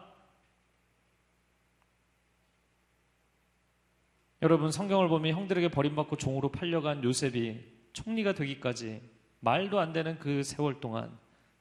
[4.43, 7.61] 여러분 성경을 보면 형들에게 버림받고 종으로 팔려간 요셉이
[7.93, 9.03] 총리가 되기까지
[9.41, 11.17] 말도 안 되는 그 세월 동안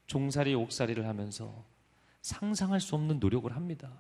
[0.08, 1.66] 종살이 옥살이를 하면서
[2.22, 3.92] 상상할 수 없는 노력을 합니다.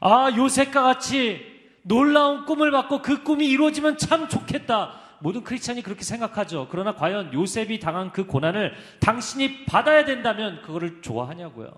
[0.00, 1.51] 아, 요셉과 같이
[1.82, 5.00] 놀라운 꿈을 받고 그 꿈이 이루어지면 참 좋겠다.
[5.20, 6.68] 모든 크리스찬이 그렇게 생각하죠.
[6.70, 11.70] 그러나 과연 요셉이 당한 그 고난을 당신이 받아야 된다면 그거를 좋아하냐고요.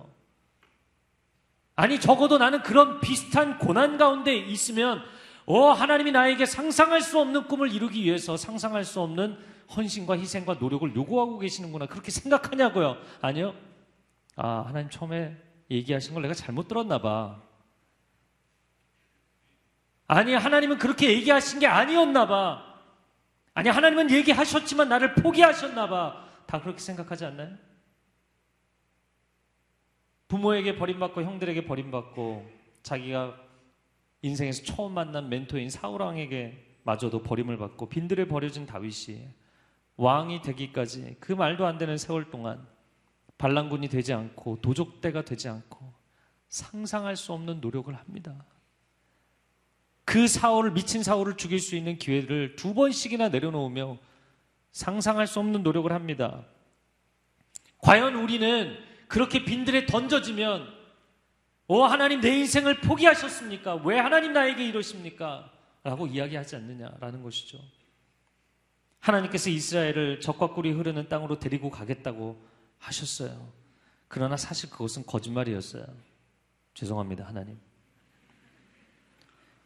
[1.77, 5.03] 아니, 적어도 나는 그런 비슷한 고난 가운데 있으면
[5.47, 9.37] 어, 하나님이 나에게 상상할 수 없는 꿈을 이루기 위해서 상상할 수 없는
[9.77, 11.87] 헌신과 희생과 노력을 요구하고 계시는구나.
[11.87, 12.97] 그렇게 생각하냐고요?
[13.21, 13.55] 아니요.
[14.37, 15.37] 아, 하나님 처음에
[15.71, 17.43] 얘기하신 걸 내가 잘못 들었나 봐.
[20.07, 22.75] 아니, 하나님은 그렇게 얘기하신 게 아니었나 봐.
[23.55, 26.25] 아니, 하나님은 얘기하셨지만 나를 포기하셨나 봐.
[26.47, 27.57] 다 그렇게 생각하지 않나요?
[30.29, 32.51] 부모에게 버림받고 형들에게 버림받고
[32.83, 33.39] 자기가
[34.23, 39.29] 인생에서 처음 만난 멘토인 사우랑에게 마저도 버림을 받고 빈들에 버려진 다윗이
[39.97, 42.67] 왕이 되기까지 그 말도 안 되는 세월 동안
[43.39, 45.93] 반란군이 되지 않고 도적대가 되지 않고
[46.49, 48.45] 상상할 수 없는 노력을 합니다.
[50.05, 53.99] 그 사울을 미친 사울을 죽일 수 있는 기회를 두 번씩이나 내려놓으며
[54.73, 56.45] 상상할 수 없는 노력을 합니다.
[57.79, 58.77] 과연 우리는
[59.09, 60.67] 그렇게 빈들에 던져지면
[61.69, 63.77] 오 하나님 내 인생을 포기하셨습니까?
[63.77, 65.51] 왜 하나님 나에게 이러십니까?
[65.83, 67.59] 라고 이야기하지 않느냐라는 것이죠.
[69.01, 72.43] 하나님께서 이스라엘을 적과 꿀이 흐르는 땅으로 데리고 가겠다고
[72.79, 73.53] 하셨어요.
[74.09, 75.85] 그러나 사실 그것은 거짓말이었어요.
[76.73, 77.59] 죄송합니다, 하나님.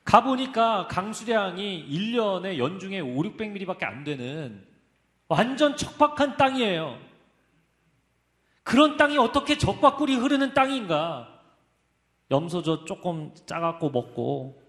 [0.08, 4.66] 가보니까 강수량이 1년에 연중에 5, 600mm밖에 안 되는
[5.28, 6.98] 완전 척박한 땅이에요.
[8.62, 11.28] 그런 땅이 어떻게 적과 꿀이 흐르는 땅인가?
[12.30, 14.62] 염소저 조금 짜갖고 먹고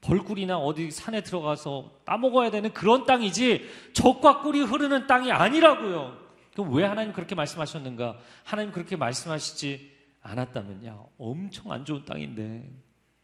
[0.00, 6.18] 벌꿀이나 어디 산에 들어가서 따먹어야 되는 그런 땅이지 적과 꿀이 흐르는 땅이 아니라고요.
[6.54, 8.18] 그럼 왜 하나님 그렇게 말씀하셨는가?
[8.42, 12.68] 하나님 그렇게 말씀하시지 않았다면 야 엄청 안 좋은 땅인데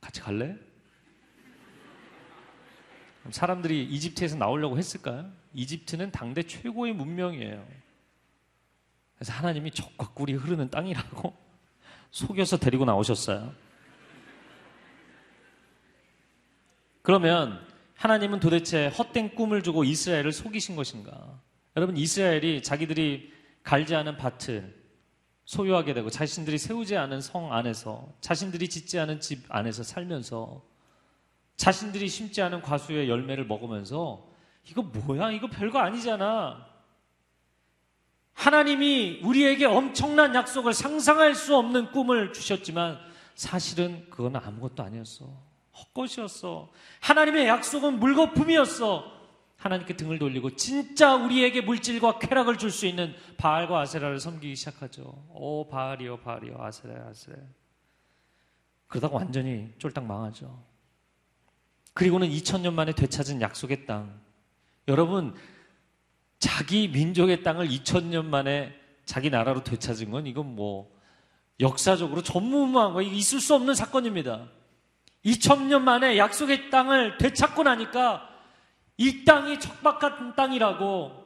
[0.00, 0.56] 같이 갈래?
[3.30, 5.30] 사람들이 이집트에서 나오려고 했을까요?
[5.54, 7.66] 이집트는 당대 최고의 문명이에요.
[9.16, 11.34] 그래서 하나님이 적과 꿀이 흐르는 땅이라고
[12.10, 13.54] 속여서 데리고 나오셨어요.
[17.02, 17.60] 그러면
[17.96, 21.40] 하나님은 도대체 헛된 꿈을 주고 이스라엘을 속이신 것인가?
[21.76, 23.32] 여러분, 이스라엘이 자기들이
[23.62, 24.74] 갈지 않은 밭을
[25.44, 30.62] 소유하게 되고 자신들이 세우지 않은 성 안에서 자신들이 짓지 않은 집 안에서 살면서
[31.56, 34.26] 자신들이 심지 않은 과수의 열매를 먹으면서
[34.68, 35.30] 이거 뭐야?
[35.30, 36.66] 이거 별거 아니잖아.
[38.32, 42.98] 하나님이 우리에게 엄청난 약속을 상상할 수 없는 꿈을 주셨지만
[43.34, 45.28] 사실은 그건 아무것도 아니었어.
[45.76, 46.70] 헛것이었어.
[47.00, 49.12] 하나님의 약속은 물거품이었어.
[49.56, 55.24] 하나님께 등을 돌리고 진짜 우리에게 물질과 쾌락을 줄 수 있는 바알과 아세라를 섬기기 시작하죠.
[55.32, 57.38] 오 바알이요 바알이요 아세라 아세라.
[58.88, 60.62] 그러다가 완전히 쫄딱 망하죠.
[61.94, 64.20] 그리고는 2000년 만에 되찾은 약속의 땅.
[64.88, 65.34] 여러분
[66.38, 68.74] 자기 민족의 땅을 2000년 만에
[69.06, 70.92] 자기 나라로 되찾은 건 이건 뭐
[71.60, 74.48] 역사적으로 전무후무한 거 있을 수 없는 사건입니다.
[75.24, 78.28] 2000년 만에 약속의 땅을 되찾고 나니까
[78.96, 81.24] 이 땅이 척박한 땅이라고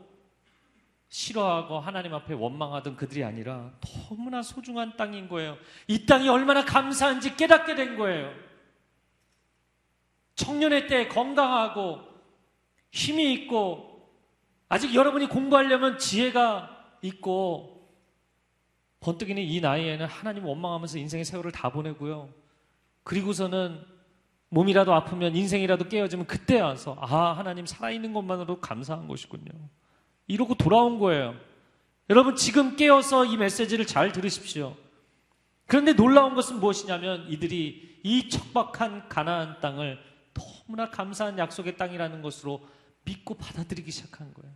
[1.09, 5.57] 싫어하고 하나님 앞에 원망하던 그들이 아니라 너무나 소중한 땅인 거예요.
[5.87, 8.31] 이 땅이 얼마나 감사한지 깨닫게 된 거예요.
[10.39, 12.01] 청년의 때 건강하고
[12.93, 14.09] 힘이 있고
[14.69, 17.89] 아직 여러분이 공부하려면 지혜가 있고
[19.01, 22.29] 번뜩이는 이 나이에는 하나님 원망하면서 인생의 세월을 다 보내고요.
[23.03, 23.85] 그리고서는
[24.51, 29.51] 몸이라도 아프면 인생이라도 깨어지면 그때 와서 아 하나님 살아있는 것만으로 감사한 것이군요.
[30.29, 31.35] 이러고 돌아온 거예요.
[32.11, 34.77] 여러분 지금 깨어서 이 메시지를 잘 들으십시오.
[35.67, 40.08] 그런데 놀라운 것은 무엇이냐면 이들이 이 척박한 가나안 땅을
[40.39, 42.67] 너무나 감사한 약속의 땅이라는 것으로
[43.05, 44.55] 믿고 받아들이기 시작한 거예요.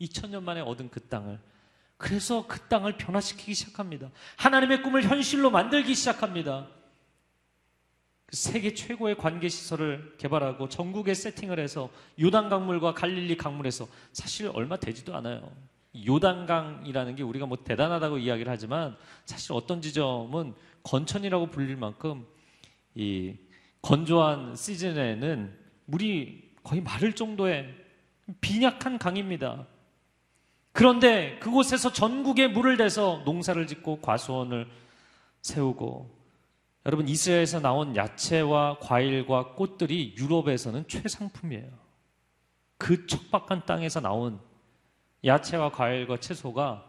[0.00, 1.38] 2000년 만에 얻은 그 땅을.
[1.96, 4.10] 그래서 그 땅을 변화시키기 시작합니다.
[4.36, 6.66] 하나님의 꿈을 현실로 만들기 시작합니다.
[8.24, 14.76] 그 세계 최고의 관계 시설을 개발하고 전국에 세팅을 해서 요단 강물과 갈릴리 강물에서 사실 얼마
[14.76, 15.52] 되지도 않아요.
[16.06, 22.24] 요단강이라는 게 우리가 뭐 대단하다고 이야기를 하지만 사실 어떤 지점은 건천이라고 불릴 만큼
[22.94, 23.34] 이
[23.82, 27.74] 건조한 시즌에는 물이 거의 마를 정도의
[28.40, 29.66] 빈약한 강입니다.
[30.72, 34.68] 그런데 그곳에서 전국에 물을 대서 농사를 짓고 과수원을
[35.42, 36.20] 세우고
[36.86, 41.68] 여러분 이스라엘에서 나온 야채와 과일과 꽃들이 유럽에서는 최상품이에요.
[42.78, 44.40] 그 척박한 땅에서 나온
[45.24, 46.86] 야채와 과일과 채소가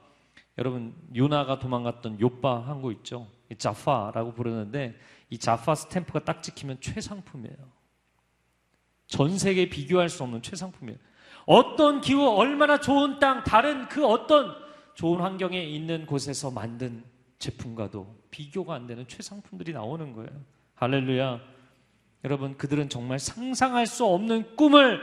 [0.58, 3.27] 여러분 요나가 도망갔던 요파 항구 있죠.
[3.58, 4.97] 자파라고 부르는데
[5.31, 7.57] 이 자파 스탬프가 딱 찍히면 최상품이에요.
[9.07, 10.99] 전 세계에 비교할 수 없는 최상품이에요.
[11.45, 14.53] 어떤 기후, 얼마나 좋은 땅, 다른 그 어떤
[14.93, 17.03] 좋은 환경에 있는 곳에서 만든
[17.39, 20.29] 제품과도 비교가 안 되는 최상품들이 나오는 거예요.
[20.75, 21.39] 할렐루야.
[22.25, 24.99] 여러분, 그들은 정말 상상할 수 없는 꿈을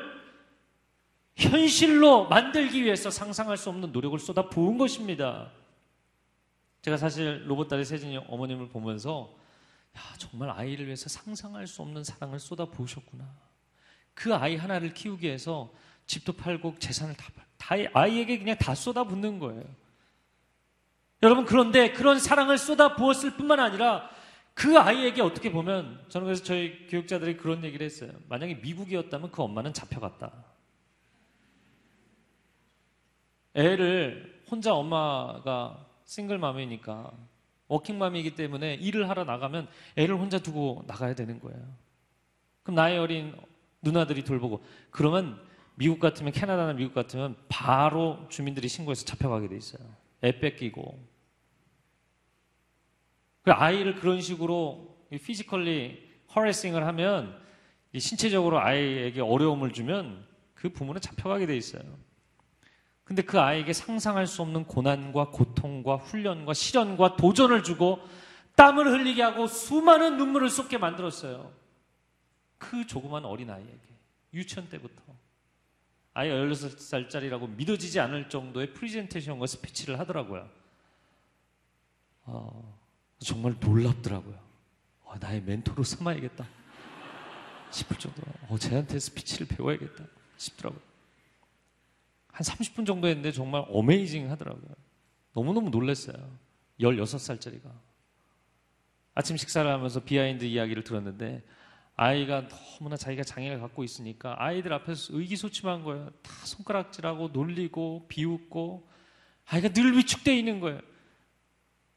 [1.36, 5.50] 현실로 만들기 위해서 상상할 수 없는 노력을 쏟아 부은 것입니다.
[6.82, 9.37] 제가 사실 로봇다리 세진이 어머님을 보면서
[9.98, 13.28] 야, 정말 아이를 위해서 상상할 수 없는 사랑을 쏟아 부으셨구나.
[14.14, 15.72] 그 아이 하나를 키우기 위해서
[16.06, 19.64] 집도 팔고 재산을 다, 다 아이에게 그냥 다 쏟아 붓는 거예요.
[21.22, 24.08] 여러분, 그런데 그런 사랑을 쏟아 부었을 뿐만 아니라
[24.54, 28.12] 그 아이에게 어떻게 보면 저는 그래서 저희 교육자들이 그런 얘기를 했어요.
[28.28, 30.32] 만약에 미국이었다면 그 엄마는 잡혀갔다.
[33.54, 37.12] 애를 혼자 엄마가 싱글맘이니까
[37.68, 41.60] 워킹맘이기 때문에 일을 하러 나가면 애를 혼자 두고 나가야 되는 거예요.
[42.62, 43.34] 그럼 나이 어린
[43.82, 45.40] 누나들이 돌보고 그러면
[45.74, 49.82] 미국 같으면 캐나다나 미국 같으면 바로 주민들이 신고해서 잡혀가게 돼 있어요.
[50.24, 50.98] 애 뺏기고.
[53.42, 57.40] 그 아이를 그런 식으로 physically harassing을 하면
[57.96, 61.82] 신체적으로 아이에게 어려움을 주면 그 부모는 잡혀가게 돼 있어요.
[63.08, 68.06] 근데 그 아이에게 상상할 수 없는 고난과 고통과 훈련과 시련과 도전을 주고
[68.54, 71.50] 땀을 흘리게 하고 수많은 눈물을 쏟게 만들었어요.
[72.58, 73.80] 그 조그만 어린아이에게.
[74.34, 75.02] 유치원 때부터.
[76.12, 80.46] 아이 16살짜리라고 믿어지지 않을 정도의 프리젠테이션과 스피치를 하더라고요.
[82.24, 82.78] 어,
[83.20, 84.38] 정말 놀랍더라고요.
[85.04, 86.46] 어, 나의 멘토로 삼아야겠다.
[87.70, 88.26] 싶을 정도로.
[88.50, 90.04] 어, 쟤한테 스피치를 배워야겠다.
[90.36, 90.87] 싶더라고요.
[92.38, 94.72] 한 30분 정도 했는데 정말 amazing 하더라고요.
[95.32, 96.14] 너무너무 놀랐어요.
[96.78, 97.68] 16살짜리가.
[99.14, 101.42] 아침 식사를 하면서 behind 이야기를 들었는데
[101.96, 106.10] 아이가 너무나 자기가 장애를 갖고 있으니까 아이들 앞에서 의기소침한 거예요.
[106.22, 108.88] 다 손가락질하고 놀리고 비웃고
[109.46, 110.80] 아이가 늘 위축되어 있는 거예요.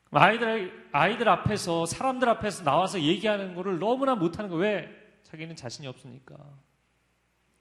[0.09, 4.63] 아이들, 아이들 앞에서 사람들 앞에서 나와서 얘기하는 거를 너무나 못하는 거예요.
[4.63, 4.89] 왜?
[5.21, 6.35] 자기는 자신이 없으니까.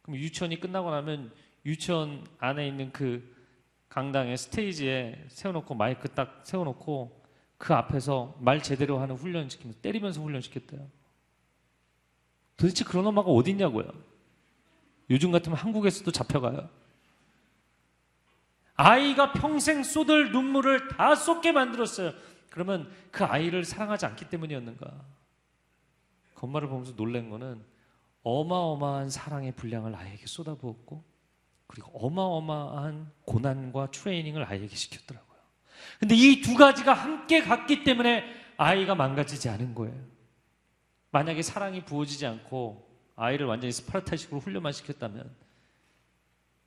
[0.01, 1.31] 그럼 유치원이 끝나고 나면
[1.65, 3.37] 유치원 안에 있는 그
[3.89, 7.21] 강당에 스테이지에 세워놓고 마이크 딱 세워놓고
[7.59, 10.89] 그 앞에서 말 제대로 하는 훈련 시키면서 때리면서 훈련 시켰대요.
[12.57, 13.91] 도대체 그런 엄마가 어디 있냐고요?
[15.11, 16.69] 요즘 같으면 한국에서도 잡혀가요.
[18.75, 22.13] 아이가 평생 쏟을 눈물을 다 쏟게 만들었어요.
[22.49, 24.87] 그러면 그 아이를 사랑하지 않기 때문이었는가?
[26.35, 27.63] 그 엄마를 보면서 놀란 거는
[28.23, 31.10] 어마어마한 사랑의 분량을 아이에게 쏟아부었고
[31.71, 35.39] 그리고 어마어마한 고난과 트레이닝을 아이에게 시켰더라고요.
[36.01, 38.25] 근데 이 두 가지가 함께 갔기 때문에
[38.57, 39.95] 아이가 망가지지 않은 거예요.
[41.13, 45.31] 만약에 사랑이 부어지지 않고 아이를 완전히 스파르타식으로 훈련만 시켰다면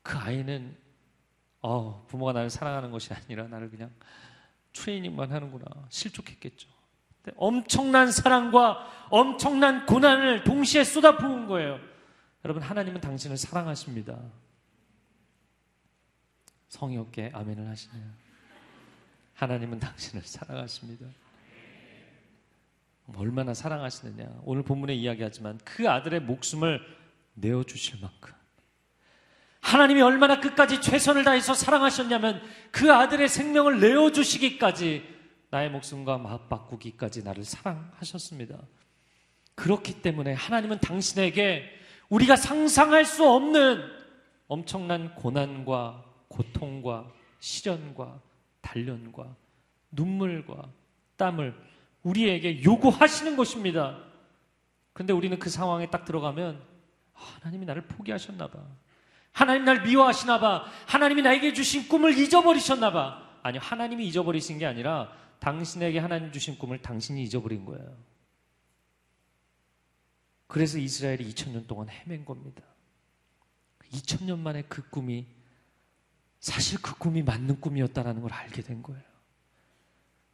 [0.03, 0.75] 그 아이는
[1.61, 3.91] 어, 부모가 나를 사랑하는 것이 아니라 나를 그냥
[4.71, 6.69] 트레이닝만 하는구나 실족했겠죠.
[7.35, 11.79] 엄청난 사랑과 엄청난 고난을 동시에 쏟아부은 거예요.
[12.45, 14.17] 여러분 하나님은 당신을 사랑하십니다.
[16.73, 18.03] 성의 없게 아멘을 하시네요.
[19.36, 21.05] 하나님은 당신을 사랑하십니다.
[23.15, 24.41] 얼마나 사랑하시느냐.
[24.43, 26.81] 오늘 본문에 이야기하지만 그 아들의 목숨을
[27.36, 28.33] 내어주실 만큼.
[29.62, 35.07] 하나님이 얼마나 끝까지 최선을 다해서 사랑하셨냐면 그 아들의 생명을 내어주시기까지
[35.51, 38.57] 나의 목숨과 맞바꾸기까지 나를 사랑하셨습니다.
[39.53, 41.69] 그렇기 때문에 하나님은 당신에게
[42.09, 43.79] 우리가 상상할 수 없는
[44.47, 48.19] 엄청난 고난과 고통과 시련과
[48.62, 49.36] 단련과
[49.91, 50.72] 눈물과
[51.15, 51.56] 땀을
[52.02, 54.04] 우리에게 요구하시는 것입니다.
[54.93, 56.62] 근데 우리는 그 상황에 딱 들어가면
[57.13, 58.60] 아, 하나님이 나를 포기하셨나 봐.
[59.32, 60.65] 하나님 날 미워하시나 봐.
[60.88, 63.39] 하나님이 나에게 주신 꿈을 잊어버리셨나 봐.
[63.43, 67.96] 아니, 하나님이 잊어버리신 게 아니라 당신에게 하나님 주신 꿈을 당신이 잊어버린 거예요.
[70.48, 72.63] 그래서 이스라엘이 2000년 동안 헤맨 겁니다.
[73.91, 75.28] 2000년 만에 그 꿈이
[76.43, 79.01] 사실 그 꿈이 맞는 꿈이었다라는 걸 알게 된 거예요.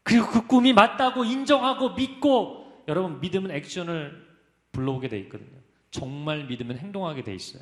[0.02, 4.28] 그리고 그 꿈이 맞다고 인정하고 믿고 여러분 믿음은 액션을
[4.72, 5.60] 불러오게 돼 있거든요.
[5.92, 7.62] 정말 믿으면 행동하게 돼 있어요.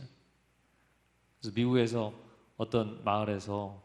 [1.42, 2.14] 그래서 미국에서
[2.56, 3.84] 어떤 마을에서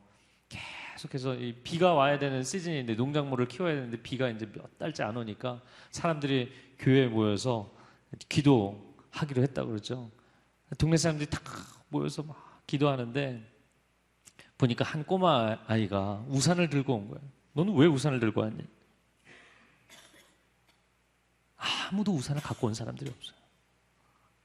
[0.48, 5.60] 계속해서 비가 와야 되는 시즌인데 농작물을 키워야 되는데 비가 이제 몇 달째 안 오니까
[5.90, 7.74] 사람들이 교회에 모여서
[8.28, 10.12] 기도하기로 했다고 그러죠.
[10.78, 11.40] 동네 사람들이 다
[11.88, 13.51] 모여서 막 기도하는데
[14.62, 17.20] 보니까 한 꼬마 아이가 우산을 들고 온 거예요.
[17.54, 18.64] 너는 왜 우산을 들고 왔니?
[21.56, 23.36] 아무도 우산을 갖고 온 사람들이 없어요.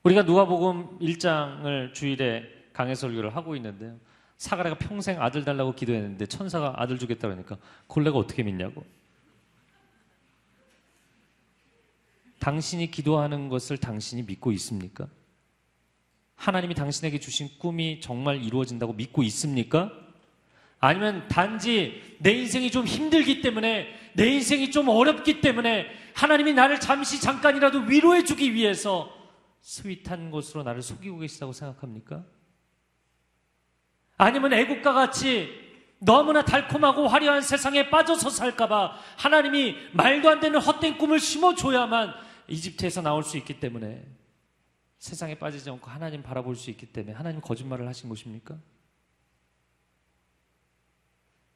[0.01, 2.43] 우리가 누가복음 1장을 주일에
[2.73, 3.99] 강해 설교를 하고 있는데요.
[4.37, 7.57] 사가랴가 평생 아들 달라고 기도했는데 천사가 아들 주겠다 그러니까
[8.03, 8.83] 내가 어떻게 믿냐고.
[12.39, 15.07] 당신이 기도하는 것을 당신이 믿고 있습니까?
[16.35, 20.06] 하나님이 당신에게 주신 꿈이 정말 이루어진다고 믿고 있습니까?
[20.79, 27.19] 아니면 단지 내 인생이 좀 힘들기 때문에 내 인생이 좀 어렵기 때문에 하나님이 나를 잠시
[27.21, 29.11] 잠깐이라도 위로해 주기 위해서
[29.61, 32.23] 스윗한 것으로 나를 속이고 계시다고 생각합니까?
[34.17, 35.49] 아니면 애국과 같이
[35.99, 42.13] 너무나 달콤하고 화려한 세상에 빠져서 살까봐 하나님이 말도 안 되는 헛된 꿈을 심어줘야만
[42.47, 44.05] 이집트에서 나올 수 있기 때문에
[44.99, 48.57] 세상에 빠지지 않고 하나님 바라볼 수 있기 때문에 하나님 거짓말을 하신 것입니까?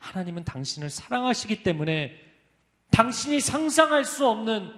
[0.01, 2.19] 하나님은 당신을 사랑하시기 때문에
[2.89, 4.73] 당신이 상상할 수 없는,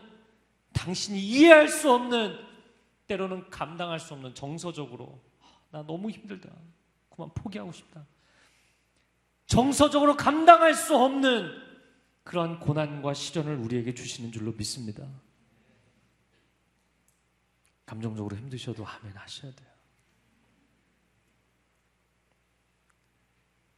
[0.74, 2.38] 당신이 이해할 수 없는,
[3.08, 5.20] 때로는 감당할 수 없는 정서적으로,
[5.72, 6.50] 나 너무 힘들다.
[7.10, 8.06] 그만 포기하고 싶다.
[9.48, 11.50] 정서적으로 감당할 수 없는
[12.24, 15.08] 그런 고난과 시련을 우리에게 주시는 줄로 믿습니다.
[17.86, 19.73] 감정적으로 힘드셔도 아멘 하셔야 돼요.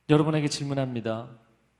[0.09, 1.29] 여러분에게 질문합니다.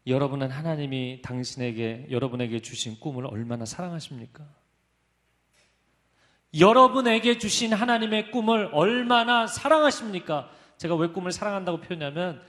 [0.07, 4.45] 여러분은 하나님이 당신에게, 여러분에게 주신 꿈을 얼마나 사랑하십니까?
[6.57, 10.49] 여러분에게 주신 하나님의 꿈을 얼마나 사랑하십니까?
[10.78, 12.41] 제가 왜 꿈을 사랑한다고 표현하면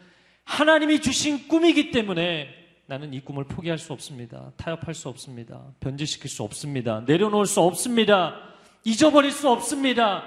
[0.44, 2.48] 하나님이 주신 꿈이기 때문에
[2.86, 4.52] 나는 이 꿈을 포기할 수 없습니다.
[4.56, 5.72] 타협할 수 없습니다.
[5.80, 7.00] 변질시킬 수 없습니다.
[7.00, 8.36] 내려놓을 수 없습니다.
[8.84, 10.22] 잊어버릴 수 없습니다.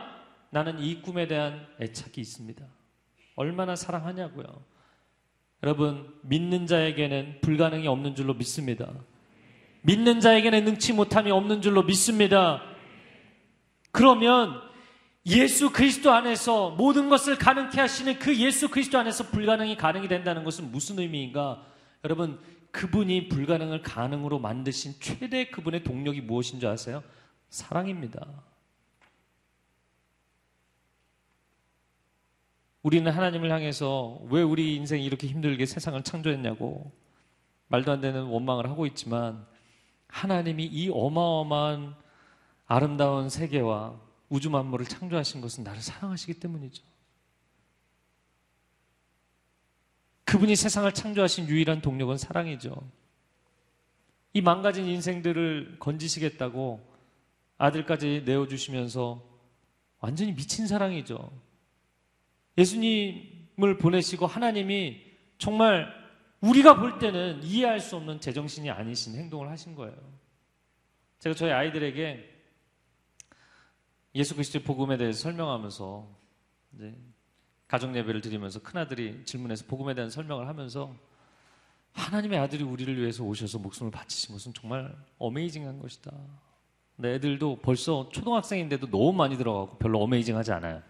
[0.49, 2.65] 나는 이 꿈에 대한 애착이 있습니다.
[3.35, 4.68] 얼마나 사랑하냐고요.
[5.63, 8.91] 여러분, 믿는 자에게는 불가능이 없는 줄로 믿습니다.
[9.81, 12.61] 믿는 자에게는 능치 못함이 없는 줄로 믿습니다.
[13.91, 14.61] 그러면
[15.25, 20.71] 예수 그리스도 안에서 모든 것을 가능케 하시는 그 예수 그리스도 안에서 불가능이 가능이 된다는 것은
[20.71, 21.65] 무슨 의미인가?
[22.03, 22.39] 여러분,
[22.71, 27.03] 그분이 불가능을 가능으로 만드신 최대 그분의 동력이 무엇인 줄 아세요?
[27.49, 28.25] 사랑입니다.
[32.81, 36.91] 우리는 하나님을 향해서 왜 우리 인생이 이렇게 힘들게 세상을 창조했냐고
[37.67, 39.45] 말도 안 되는 원망을 하고 있지만
[40.07, 41.95] 하나님이 이 어마어마한
[42.65, 43.99] 아름다운 세계와
[44.29, 46.83] 우주 만물을 창조하신 것은 나를 사랑하시기 때문이죠.
[50.25, 52.75] 그분이 세상을 창조하신 유일한 동력은 사랑이죠.
[54.33, 56.87] 이 망가진 인생들을 건지시겠다고
[57.57, 59.23] 아들까지 내어주시면서
[59.99, 61.31] 완전히 미친 사랑이죠.
[62.59, 65.01] 예수님을 보내시고 하나님이
[65.37, 65.87] 정말
[66.41, 69.95] 우리가 볼 때는 이해할 수 없는 제정신이 아니신 행동을 하신 거예요.
[71.19, 72.37] 제가 저희 아이들에게
[74.15, 76.07] 예수 그리스도의 복음에 대해서 설명하면서
[76.75, 76.95] 이제
[77.67, 80.95] 가정 예배를 드리면서 큰 아들이 질문해서 복음에 대한 설명을 하면서
[81.93, 86.11] 하나님의 아들이 우리를 위해서 오셔서 목숨을 바치신 것은 정말 어메이징한 것이다.
[86.95, 90.81] 내 애들도 벌써 초등학생인데도 너무 많이 들어가고 별로 어메이징하지 않아요.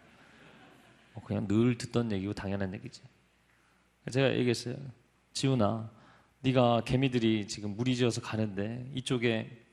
[1.20, 3.02] 뭐 그냥 늘 듣던 얘기고 당연한 얘기지.
[4.12, 4.78] 제가 얘기했어요.
[5.34, 5.92] 지훈아,
[6.42, 9.66] 네가 개미들이 지금 물이 지어서 가는데 이쪽에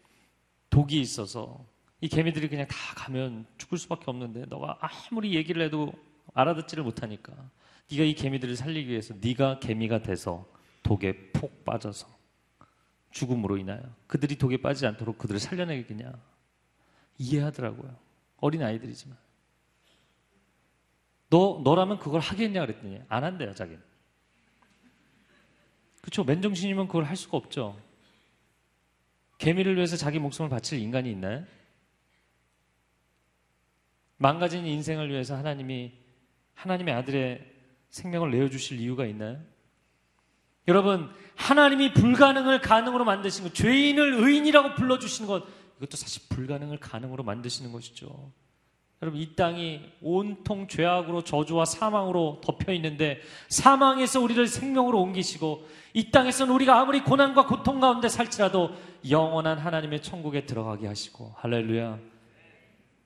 [0.69, 1.65] 독이 있어서
[2.01, 5.93] 이 개미들이 그냥 다 가면 죽을 수밖에 없는데 너가 아무리 얘기를 해도
[6.35, 7.33] 알아듣지를 못하니까
[7.91, 10.47] 네가 이 개미들을 살리기 위해서 네가 개미가 돼서
[10.83, 12.07] 독에 폭 빠져서
[13.13, 16.13] 죽음으로 인하여 그들이 독에 빠지지 않도록 그들을 살려내겠냐
[17.19, 17.97] 이해하더라고요.
[18.39, 19.17] 어린 아이들이지만
[21.29, 23.83] 너 너라면 그걸 하겠냐 그랬더니 안 한대요 자기는.
[26.01, 26.23] 그렇죠.
[26.23, 27.77] 맨정신이면 그걸 할 수가 없죠.
[29.39, 31.45] 개미를 위해서 자기 목숨을 바칠 인간이 있나요?
[34.17, 35.93] 망가진 인생을 위해서 하나님이
[36.55, 37.55] 하나님의 아들의
[37.91, 39.41] 생명을 내어주실 이유가 있나요?
[40.69, 45.45] 여러분, 하나님이 불가능을 가능으로 만드신 것, 죄인을 의인이라고 불러주시는 것,
[45.77, 48.33] 이것도 사실 불가능을 가능으로 만드시는 것이죠.
[49.03, 56.53] 여러분 이 땅이 온통 죄악으로 저주와 사망으로 덮여 있는데 사망에서 우리를 생명으로 옮기시고 이 땅에서는
[56.55, 58.71] 우리가 아무리 고난과 고통 가운데 살지라도
[59.11, 61.99] 영원한 하나님의 천국에 들어가게 하시고 할렐루야.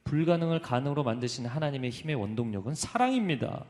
[0.05, 3.64] 불가능을 가능으로 만드시는 하나님의 힘의 원동력은 사랑입니다.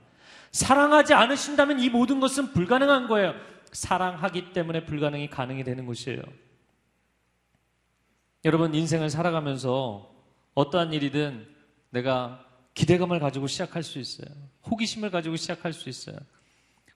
[0.52, 3.34] 사랑하지 않으신다면 이 모든 것은 불가능한 거예요.
[3.72, 6.22] 사랑하기 때문에 불가능이 가능이 되는 것이에요.
[8.44, 10.10] 여러분 인생을 살아가면서
[10.54, 11.46] 어떠한 일이든
[11.90, 14.28] 내가 기대감을 가지고 시작할 수 있어요.
[14.70, 16.16] 호기심을 가지고 시작할 수 있어요.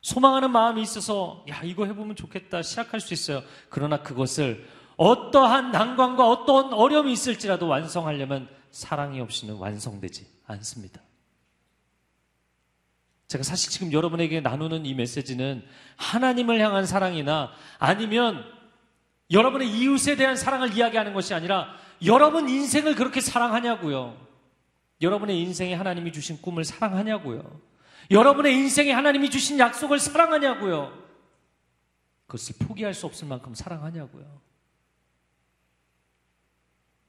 [0.00, 3.42] 소망하는 마음이 있어서 야 이거 해보면 좋겠다 시작할 수 있어요.
[3.70, 4.66] 그러나 그것을
[4.96, 11.00] 어떠한 난관과 어떠한 어려움이 있을지라도 완성하려면 사랑이 없이는 완성되지 않습니다.
[13.26, 15.64] 제가 사실 지금 여러분에게 나누는 이 메시지는
[15.96, 18.44] 하나님을 향한 사랑이나 아니면
[19.30, 21.74] 여러분의 이웃에 대한 사랑을 이야기하는 것이 아니라
[22.04, 24.16] 여러분 인생을 그렇게 사랑하냐고요.
[25.00, 27.60] 여러분의 인생에 하나님이 주신 꿈을 사랑하냐고요.
[28.10, 31.02] 여러분의 인생에 하나님이 주신 약속을 사랑하냐고요.
[32.26, 34.40] 그것을 포기할 수 없을 만큼 사랑하냐고요.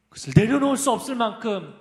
[0.09, 1.73] 그것을 내려놓을 수 없을 만큼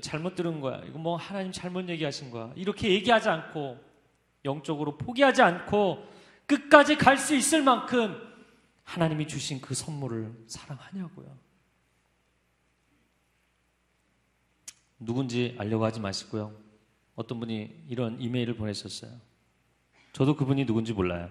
[0.00, 0.80] 잘못 들은 거야.
[0.86, 2.52] 이거 뭐 하나님 잘못 얘기하신 거야.
[2.56, 3.78] 이렇게 얘기하지 않고
[4.44, 6.06] 영적으로 포기하지 않고
[6.46, 8.16] 끝까지 갈 수 있을 만큼
[8.84, 11.51] 하나님이 주신 그 선물을 사랑하냐고요.
[15.04, 16.52] 누군지 알려고 하지 마시고요.
[17.14, 19.10] 어떤 분이 이런 이메일을 보내셨어요.
[20.12, 21.28] 저도 그분이 누군지 몰라요.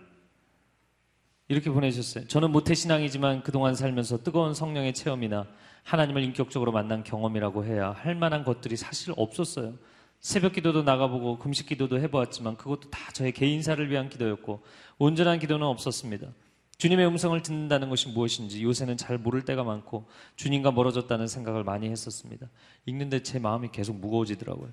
[1.48, 2.28] 이렇게 보내셨어요.
[2.28, 5.48] 저는 모태신앙이지만 그동안 살면서 뜨거운 성령의 체험이나
[5.84, 9.74] 하나님을 인격적으로 만난 경험이라고 해야 할 만한 것들이 사실 없었어요.
[10.20, 14.64] 새벽 기도도 나가보고 금식 기도도 해보았지만 그것도 다 저의 개인사를 위한 기도였고
[15.00, 16.28] 온전한 기도는 없었습니다.
[16.82, 22.50] 주님의 음성을 듣는다는 것이 무엇인지 요새는 잘 모를 때가 많고 주님과 멀어졌다는 생각을 많이 했었습니다.
[22.88, 24.72] 읽는데 제 마음이 계속 무거워지더라고요.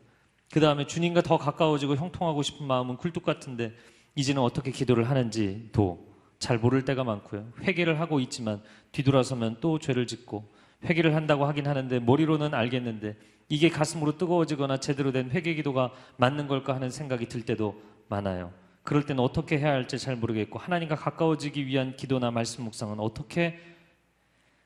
[0.51, 3.75] 그 다음에 주님과 더 가까워지고 형통하고 싶은 마음은 굴뚝 같은데
[4.15, 7.53] 이제는 어떻게 기도를 하는지도 잘 모를 때가 많고요.
[7.61, 10.51] 회개를 하고 있지만 뒤돌아서면 또 죄를 짓고
[10.85, 13.17] 회개를 한다고 하긴 하는데 머리로는 알겠는데
[13.51, 18.51] 이게 가슴으로 뜨거워지거나 제대로 된 회개 기도가 맞는 걸까 하는 생각이 들 때도 많아요.
[18.89, 23.61] 그럴 때는 어떻게 해야 할지 잘 모르겠고 하나님과 가까워지기 위한 기도나 말씀 묵상은 어떻게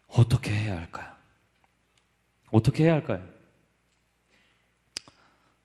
[0.06, 1.10] 어떻게 해야 할까요?
[2.52, 3.26] 어떻게 해야 할까요?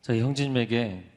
[0.01, 1.08] 저희 형제님에게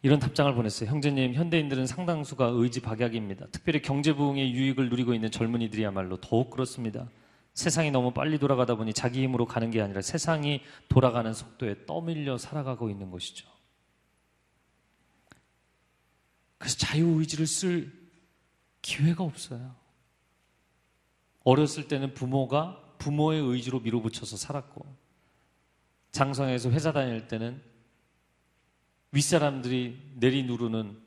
[0.00, 0.88] 이런 답장을 보냈어요.
[0.88, 3.48] 형제님, 현대인들은 상당수가 의지 박약입니다.
[3.52, 7.06] 특별히 경제 부흥의 유익을 누리고 있는 젊은이들이야말로 더욱 그렇습니다.
[7.52, 12.88] 세상이 너무 빨리 돌아가다 보니 자기 힘으로 가는 게 아니라 세상이 돌아가는 속도에 떠밀려 살아가고
[12.88, 13.51] 있는 것이죠.
[16.62, 17.92] 그래서 자유의지를 쓸
[18.82, 19.74] 기회가 없어요.
[21.42, 24.86] 어렸을 때는 부모가 부모의 의지로 밀어붙여서 살았고,
[26.12, 27.60] 장성에서 회사 다닐 때는
[29.10, 31.02] 윗사람들이 내리누르는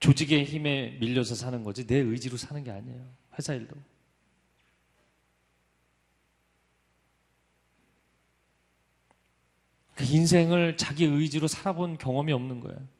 [0.00, 3.14] 조직의 힘에 밀려서 사는 거지 내 의지로 사는 게 아니에요.
[3.38, 3.76] 회사 일도.
[9.94, 12.99] 그 인생을 자기 의지로 살아본 경험이 없는 거예요.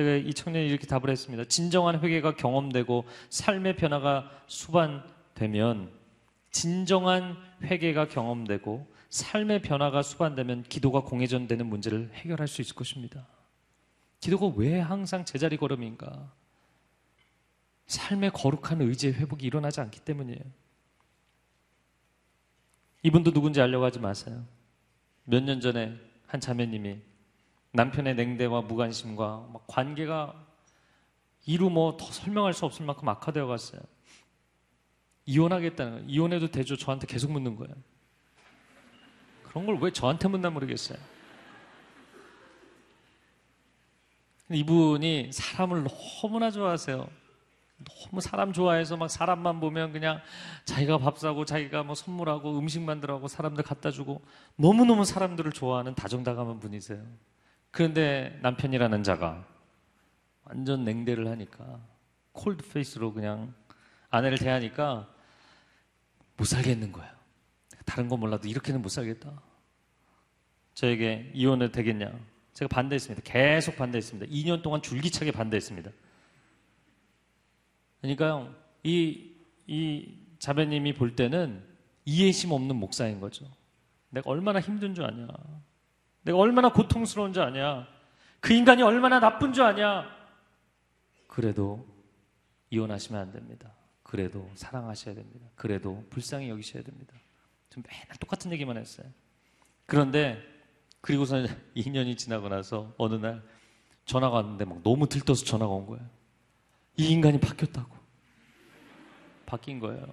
[0.00, 1.44] 제가 이 청년이 이렇게 답을 했습니다.
[1.44, 5.92] 진정한 회개가 경험되고 삶의 변화가 수반되면
[6.50, 13.26] 진정한 회개가 경험되고 삶의 변화가 수반되면 기도가 공회전되는 문제를 해결할 수 있을 것입니다.
[14.20, 16.32] 기도가 왜 항상 제자리 걸음인가?
[17.86, 20.40] 삶의 거룩한 의지의 회복이 일어나지 않기 때문이에요.
[23.02, 24.46] 이분도 누군지 알려고 하지 마세요.
[25.24, 25.94] 몇 년 전에
[26.26, 27.09] 한 자매님이
[27.72, 30.34] 남편의 냉대와 무관심과 막 관계가
[31.46, 33.80] 이루 뭐 더 설명할 수 없을 만큼 악화되어 갔어요.
[35.26, 36.06] 이혼하겠다는 거예요.
[36.08, 36.76] 이혼해도 되죠?
[36.76, 37.74] 저한테 계속 묻는 거예요.
[39.44, 40.98] 그런 걸 왜 저한테 묻나 모르겠어요.
[44.50, 45.86] 이분이 사람을
[46.22, 47.08] 너무나 좋아하세요.
[47.84, 50.20] 너무 사람 좋아해서 막 사람만 보면 그냥
[50.64, 54.22] 자기가 밥 사고 자기가 뭐 선물하고 음식 만들어하고 사람들 갖다 주고
[54.56, 57.02] 너무너무 사람들을 좋아하는 다정다감한 분이세요.
[57.70, 59.46] 그런데 남편이라는 자가
[60.44, 61.80] 완전 냉대를 하니까
[62.32, 63.54] 콜드 페이스로 그냥
[64.10, 65.08] 아내를 대하니까
[66.36, 67.10] 못 살겠는 거예요.
[67.84, 69.40] 다른 건 몰라도 이렇게는 못 살겠다.
[70.74, 72.12] 저에게 이혼을 되겠냐?
[72.54, 73.22] 제가 반대했습니다.
[73.24, 74.32] 계속 반대했습니다.
[74.32, 75.90] 2년 동안 줄기차게 반대했습니다.
[78.00, 79.32] 그러니까요, 이,
[79.66, 81.62] 이 자매님이 볼 때는
[82.04, 83.46] 이해심 없는 목사인 거죠.
[84.08, 85.28] 내가 얼마나 힘든 줄 아냐.
[86.22, 87.86] 내가 얼마나 고통스러운 줄 아냐.
[88.40, 90.04] 그 인간이 얼마나 나쁜 줄 아냐.
[91.26, 91.86] 그래도
[92.70, 93.72] 이혼하시면 안 됩니다.
[94.02, 95.46] 그래도 사랑하셔야 됩니다.
[95.54, 97.14] 그래도 불쌍히 여기셔야 됩니다.
[97.68, 99.06] 좀 맨날 똑같은 얘기만 했어요.
[99.86, 100.42] 그런데
[101.00, 101.36] 그리고서
[101.76, 103.42] 2년이 지나고 나서 어느 날
[104.04, 106.04] 전화가 왔는데 막 너무 들떠서 전화가 온 거예요.
[106.96, 107.96] 이 인간이 바뀌었다고.
[109.46, 110.06] 바뀐 거예요.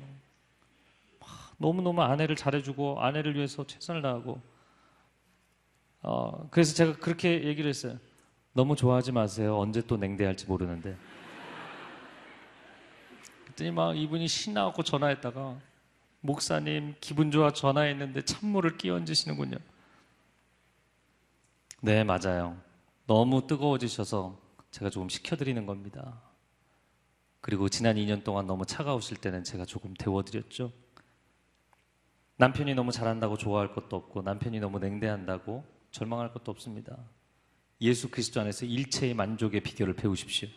[1.57, 4.41] 너무너무 아내를 잘해주고 아내를 위해서 최선을 다하고
[6.01, 7.97] 어, 그래서 제가 그렇게 얘기를 했어요.
[8.53, 9.57] 너무 좋아하지 마세요.
[9.57, 10.95] 언제 또 냉대할지 모르는데.
[13.45, 15.59] 그랬더니 막 이분이 신나갖고 전화했다가
[16.21, 19.57] 목사님 기분 좋아 전화했는데 찬물을 끼얹으시는군요.
[21.81, 22.57] 네, 맞아요.
[23.05, 24.37] 너무 뜨거워지셔서
[24.71, 26.21] 제가 조금 식혀드리는 겁니다.
[27.41, 30.71] 그리고 지난 2년 동안 너무 차가우실 때는 제가 조금 데워드렸죠.
[32.37, 35.63] 남편이 너무 잘한다고 좋아할 것도 없고 남편이 너무 냉대한다고
[35.97, 36.95] 절망할 것도 없습니다.
[37.81, 40.47] 예수 그리스도 안에서 일체의 만족의 비결을 배우십시오.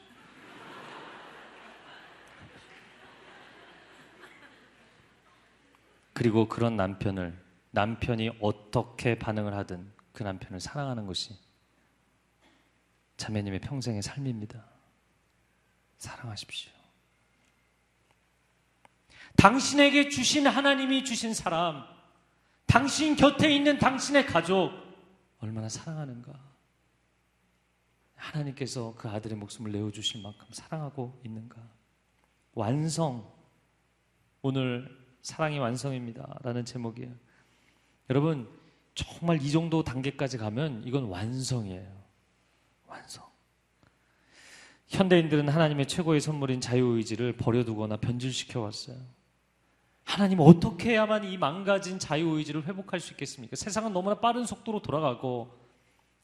[6.12, 11.34] 그리고 그런 남편을 남편이 어떻게 반응을 하든 그 남편을 사랑하는 것이
[13.16, 14.62] 자매님의 평생의 삶입니다.
[15.96, 16.70] 사랑하십시오.
[19.36, 21.82] 당신에게 주신 하나님이 주신 사람,
[22.66, 24.89] 당신 곁에 있는 당신의 가족,
[25.40, 26.32] 얼마나 사랑하는가.
[28.14, 31.56] 하나님께서 그 아들의 목숨을 내어주실 만큼 사랑하고 있는가.
[32.54, 33.32] 완성.
[34.42, 36.38] 오늘 사랑이 완성입니다.
[36.42, 37.14] 라는 제목이에요.
[38.10, 38.48] 여러분,
[38.94, 42.04] 정말 이 정도 단계까지 가면 이건 완성이에요.
[42.86, 43.24] 완성.
[44.88, 48.98] 현대인들은 하나님의 최고의 선물인 자유의지를 버려두거나 변질시켜 왔어요.
[50.04, 53.56] 하나님 어떻게 해야만 이 망가진 자유의지를 회복할 수 있겠습니까?
[53.56, 55.56] 세상은 너무나 빠른 속도로 돌아가고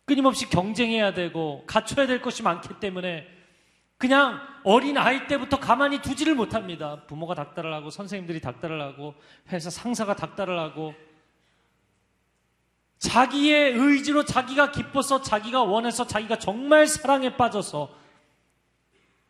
[0.05, 3.27] 끊임없이 경쟁해야 되고 갖춰야 될 것이 많기 때문에
[3.99, 7.07] 그냥 어린 아이 때부터 가만히 두지를 못합니다.
[7.07, 9.15] 부모가 닥달을 하고 선생님들이 닥달을 하고
[9.49, 10.95] 회사 상사가 닥달을 하고
[12.99, 17.95] 자기의 의지로 자기가 기뻐서 자기가 원해서 자기가 정말 사랑에 빠져서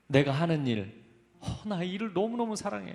[0.09, 1.05] 내가 하는 일,
[1.41, 2.95] 어, 나 이 일을 너무너무 사랑해.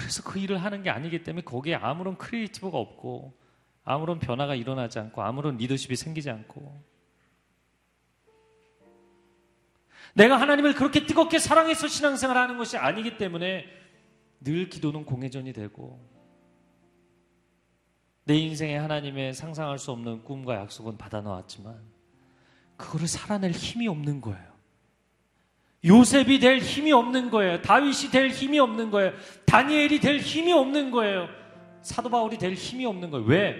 [0.00, 3.38] 그래서 그 일을 하는 게 아니기 때문에 거기에 아무런 creative가 없고
[3.84, 6.82] 아무런 변화가 일어나지 않고 아무런 리더십이 생기지 않고
[10.14, 13.66] 내가 하나님을 그렇게 뜨겁게 사랑해서 신앙생활을 하는 것이 아니기 때문에
[14.40, 16.00] 늘 기도는 공회전이 되고
[18.24, 21.78] 내 인생에 하나님의 상상할 수 없는 꿈과 약속은 받아 놓았지만
[22.78, 24.49] 그거를 살아낼 힘이 없는 거예요.
[25.84, 27.62] 요셉이 될 힘이 없는 거예요.
[27.62, 29.12] 다윗이 될 힘이 없는 거예요.
[29.46, 31.26] 다니엘이 될 힘이 없는 거예요.
[31.80, 33.26] 사도 바울이 될 힘이 없는 거예요.
[33.26, 33.56] 왜?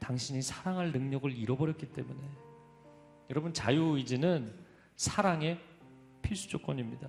[0.00, 2.18] 당신이 사랑할 능력을 잃어버렸기 때문에.
[3.30, 4.52] 여러분 자유의지는
[4.96, 5.58] 사랑의
[6.22, 7.08] 필수 조건입니다.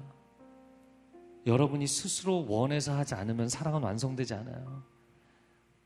[1.47, 4.83] 여러분이 스스로 원해서 하지 않으면 사랑은 완성되지 않아요.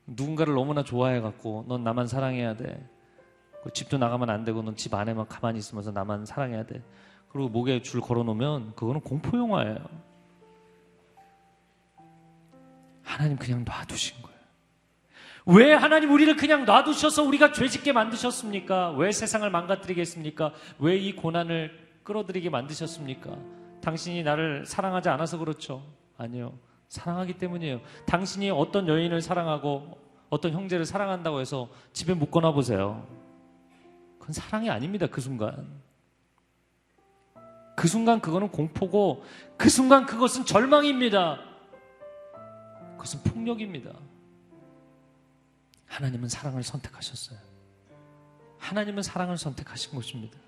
[0.06, 2.86] 누군가를 너무나 좋아해 갖고 넌 나만 사랑해야 돼.
[3.64, 6.82] 그 집도 나가면 안 되고 넌 집 안에만 가만히 있으면서 나만 사랑해야 돼.
[7.36, 9.76] 그리고 목에 줄 걸어 놓으면 그거는 공포 영화예요.
[13.02, 14.36] 하나님 그냥 놔두신 거예요.
[15.46, 18.92] 왜 하나님 우리를 그냥 놔두셔서 우리가 죄짓게 만드셨습니까?
[18.92, 20.54] 왜 세상을 망가뜨리겠습니까?
[20.78, 23.36] 왜 이 고난을 끌어들이게 만드셨습니까?
[23.82, 25.84] 당신이 나를 사랑하지 않아서 그렇죠.
[26.16, 26.54] 아니요.
[26.88, 27.80] 사랑하기 때문이에요.
[28.06, 29.98] 당신이 어떤 여인을 사랑하고
[30.30, 33.06] 어떤 형제를 사랑한다고 해서 집에 묵거나 보세요.
[34.18, 35.06] 그건 사랑이 아닙니다.
[35.06, 35.84] 그 순간.
[37.76, 39.22] 그 순간 그거는 공포고
[39.58, 41.38] 그 순간 그것은 절망입니다.
[42.92, 43.92] 그것은 폭력입니다.
[45.86, 47.38] 하나님은 사랑을 선택하셨어요.
[48.58, 50.38] 하나님은 사랑을 선택하신 것입니다.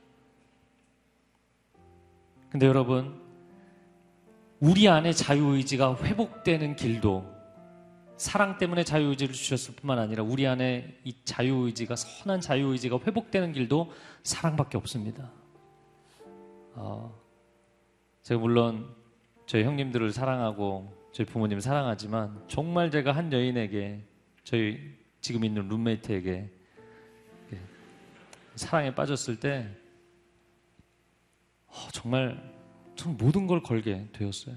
[2.51, 3.20] 근데 여러분,
[4.59, 7.39] 우리 안에 자유의지가 회복되는 길도
[8.16, 14.79] 사랑 때문에 자유의지를 주셨을 뿐만 아니라 우리 안에 이 자유의지가 선한 자유의지가 회복되는 길도 사랑밖에
[14.79, 15.31] 없습니다.
[16.81, 17.12] 어,
[18.22, 18.95] 제가 물론
[19.47, 24.05] 저희 형님들을 사랑하고 저희 부모님을 사랑하지만 정말 제가 한 여인에게
[24.45, 26.51] 저희 지금 있는 룸메이트에게
[28.55, 29.68] 사랑에 빠졌을 때
[31.66, 32.55] 어, 정말
[32.95, 34.57] 저는 모든 걸 걸게 되었어요.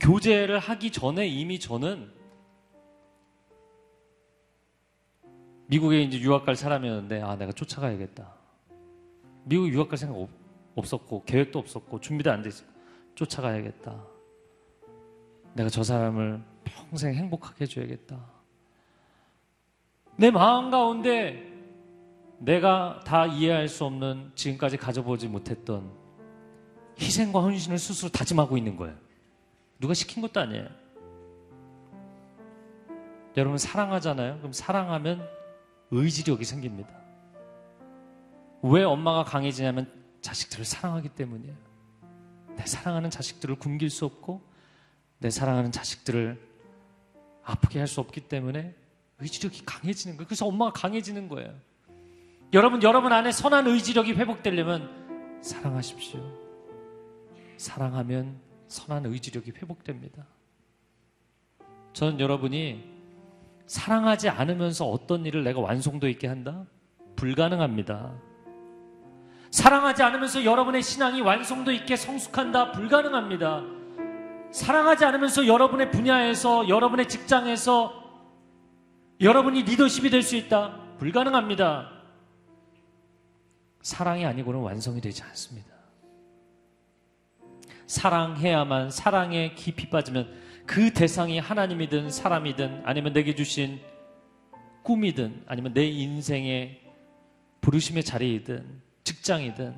[0.00, 2.12] 교제를 하기 전에 이미 저는
[5.66, 8.32] 미국에 이제 유학 갈 사람이었는데 아 내가 쫓아가야겠다.
[9.44, 10.28] 미국 유학 갈 생각 없,
[10.74, 12.72] 없었고 계획도 없었고 준비도 안 돼 있었고
[13.14, 14.04] 쫓아가야겠다.
[15.54, 18.18] 내가 저 사람을 평생 행복하게 해줘야겠다.
[20.16, 21.50] 내 마음 가운데
[22.38, 25.90] 내가 다 이해할 수 없는 지금까지 가져보지 못했던
[27.00, 28.96] 희생과 헌신을 스스로 다짐하고 있는 거예요.
[29.78, 30.66] 누가 시킨 것도 아니에요.
[33.36, 34.38] 여러분 사랑하잖아요.
[34.38, 35.26] 그럼 사랑하면
[35.90, 36.90] 의지력이 생깁니다.
[38.62, 39.90] 왜 엄마가 강해지냐면
[40.22, 41.54] 자식들을 사랑하기 때문이에요.
[42.56, 44.42] 내 사랑하는 자식들을 굶길 수 없고
[45.18, 46.50] 내 사랑하는 자식들을
[47.44, 48.74] 아프게 할 수 없기 때문에
[49.18, 50.26] 의지력이 강해지는 거예요.
[50.26, 51.54] 그래서 엄마가 강해지는 거예요.
[52.52, 56.20] 여러분, 여러분 안에 선한 의지력이 회복되려면 사랑하십시오.
[57.56, 60.26] 사랑하면 선한 의지력이 회복됩니다.
[61.92, 62.92] 저는 여러분이
[63.66, 66.66] 사랑하지 않으면서 어떤 일을 내가 완성도 있게 한다?
[67.16, 68.12] 불가능합니다.
[69.52, 72.72] 사랑하지 않으면서 여러분의 신앙이 완성도 있게 성숙한다?
[72.72, 73.62] 불가능합니다.
[74.50, 77.92] 사랑하지 않으면서 여러분의 분야에서, 여러분의 직장에서
[79.20, 80.96] 여러분이 리더십이 될 수 있다?
[80.98, 81.90] 불가능합니다.
[83.82, 85.70] 사랑이 아니고는 완성이 되지 않습니다.
[87.86, 90.32] 사랑해야만 사랑에 깊이 빠지면
[90.64, 93.80] 그 대상이 하나님이든 사람이든 아니면 내게 주신
[94.82, 96.80] 꿈이든 아니면 내 인생의
[97.60, 99.74] 부르심의 자리이든 직장이든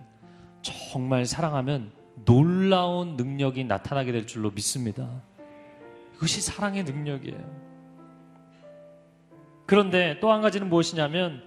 [0.62, 1.92] 정말 사랑하면
[2.24, 5.22] 놀라운 능력이 나타나게 될 줄로 믿습니다.
[6.14, 7.64] 이것이 사랑의 능력이에요.
[9.66, 11.42] 그런데 또 한 가지는 무엇이냐면,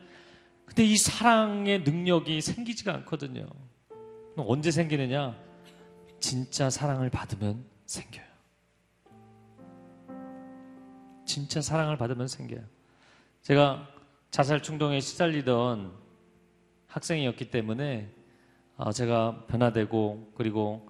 [0.66, 3.48] 근데 이 사랑의 능력이 생기지가 않거든요.
[4.36, 5.36] 언제 생기느냐?
[6.20, 8.26] 진짜 사랑을 받으면 생겨요.
[11.26, 12.62] 진짜 사랑을 받으면 생겨요.
[13.44, 13.88] 제가
[14.32, 15.92] 자살 충동에 시달리던
[16.98, 18.10] 학생이었기 때문에
[18.76, 20.90] 어, 제가 변화되고 그리고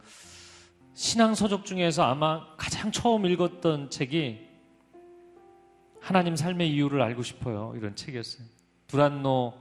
[0.93, 4.47] 신앙 서적 중에서 아마 가장 처음 읽었던 책이
[5.99, 7.73] 하나님 삶의 이유를 알고 싶어요.
[7.75, 8.47] 이런 책이었어요.
[8.87, 9.53] 두란노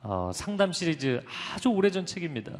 [0.00, 1.22] 어, 상담 시리즈
[1.54, 2.58] 아주 오래전 책입니다.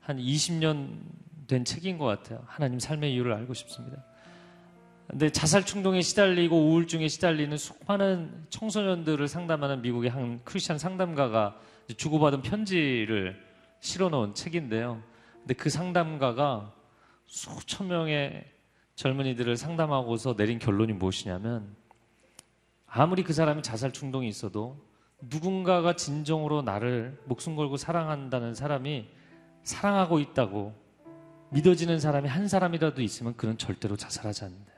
[0.00, 1.00] 한 20년
[1.48, 2.44] 된 책인 것 같아요.
[2.46, 4.04] 하나님 삶의 이유를 알고 싶습니다.
[5.12, 11.60] 근데 자살 충동에 시달리고 우울증에 시달리는 수많은 청소년들을 상담하는 미국의 한 크리스천 상담가가
[11.98, 13.38] 주고받은 편지를
[13.80, 15.02] 실어 놓은 책인데요.
[15.40, 16.72] 근데 그 상담가가
[17.26, 18.42] 수천 명의
[18.94, 21.76] 젊은이들을 상담하고서 내린 결론이 무엇이냐면
[22.86, 24.82] 아무리 그 사람이 자살 충동이 있어도
[25.20, 29.10] 누군가가 진정으로 나를 목숨 걸고 사랑한다는 사람이
[29.62, 30.74] 사랑하고 있다고
[31.50, 34.71] 믿어지는 사람이 한 사람이라도 있으면 그는 절대로 자살하지 않는다.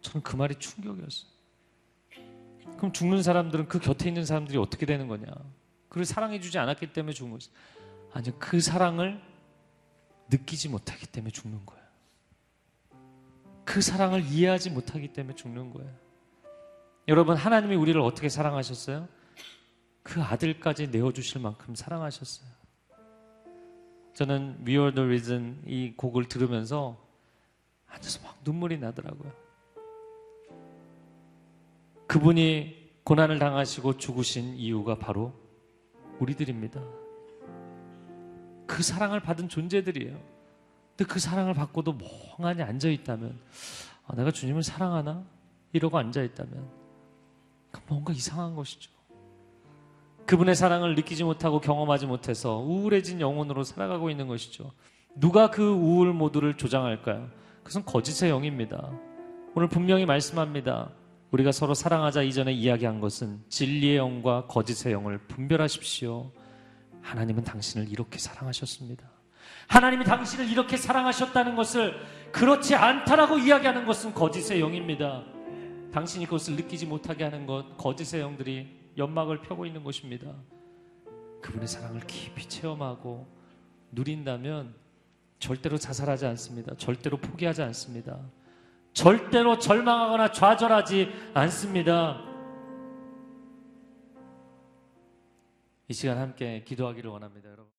[0.00, 1.30] 저는 그 말이 충격이었어요.
[2.76, 5.26] 그럼 죽는 사람들은 그 곁에 있는 사람들이 어떻게 되는 거냐?
[5.88, 7.50] 그를 사랑해 주지 않았기 때문에 죽은 거지.
[8.12, 9.20] 아니요, 그 사랑을
[10.30, 11.80] 느끼지 못하기 때문에 죽는 거예요.
[13.64, 15.92] 그 사랑을 이해하지 못하기 때문에 죽는 거예요.
[17.08, 19.08] 여러분, 하나님이 우리를 어떻게 사랑하셨어요?
[20.02, 22.48] 그 아들까지 내어주실 만큼 사랑하셨어요.
[24.14, 26.98] 저는 We Are the Reason 이 곡을 들으면서
[27.86, 29.49] 앉아서 막 눈물이 나더라고요.
[32.10, 35.32] 그분이 고난을 당하시고 죽으신 이유가 바로
[36.18, 36.82] 우리들입니다.
[38.66, 40.18] 그 사랑을 받은 존재들이에요.
[40.96, 41.96] 근데 그 사랑을 받고도
[42.36, 43.38] 멍하니 앉아 있다면,
[44.08, 45.24] 아, 내가 주님을 사랑하나?
[45.72, 46.68] 이러고 앉아 있다면,
[47.86, 48.90] 뭔가 이상한 것이죠.
[50.26, 54.72] 그분의 사랑을 느끼지 못하고 경험하지 못해서 우울해진 영혼으로 살아가고 있는 것이죠.
[55.14, 57.30] 누가 그 우울 모드를 조장할까요?
[57.58, 58.90] 그것은 거짓의 영입니다.
[59.54, 60.90] 오늘 분명히 말씀합니다.
[61.30, 66.32] 우리가 서로 사랑하자 이전에 이야기한 것은 진리의 영과 거짓의 영을 분별하십시오.
[67.02, 69.08] 하나님은 당신을 이렇게 사랑하셨습니다.
[69.68, 71.94] 하나님이 당신을 이렇게 사랑하셨다는 것을
[72.32, 75.24] 그렇지 않다라고 이야기하는 것은 거짓의 영입니다.
[75.92, 80.34] 당신이 그것을 느끼지 못하게 하는 것, 거짓의 영들이 연막을 펴고 있는 것입니다.
[81.40, 83.26] 그분의 사랑을 깊이 체험하고
[83.92, 84.74] 누린다면
[85.38, 86.74] 절대로 자살하지 않습니다.
[86.76, 88.20] 절대로 포기하지 않습니다.
[88.92, 92.20] 절대로 절망하거나 좌절하지 않습니다.
[95.88, 97.70] 이 시간 함께 기도하기를 원합니다, 여러분.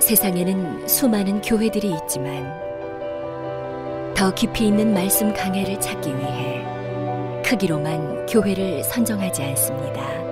[0.00, 2.52] 세상에는 수많은 교회들이 있지만
[4.14, 6.62] 더 깊이 있는 말씀 강해를 찾기 위해
[7.44, 10.31] 크기로만 교회를 선정하지 않습니다.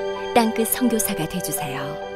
[0.33, 2.10] 땅끝 성교사가 되주세요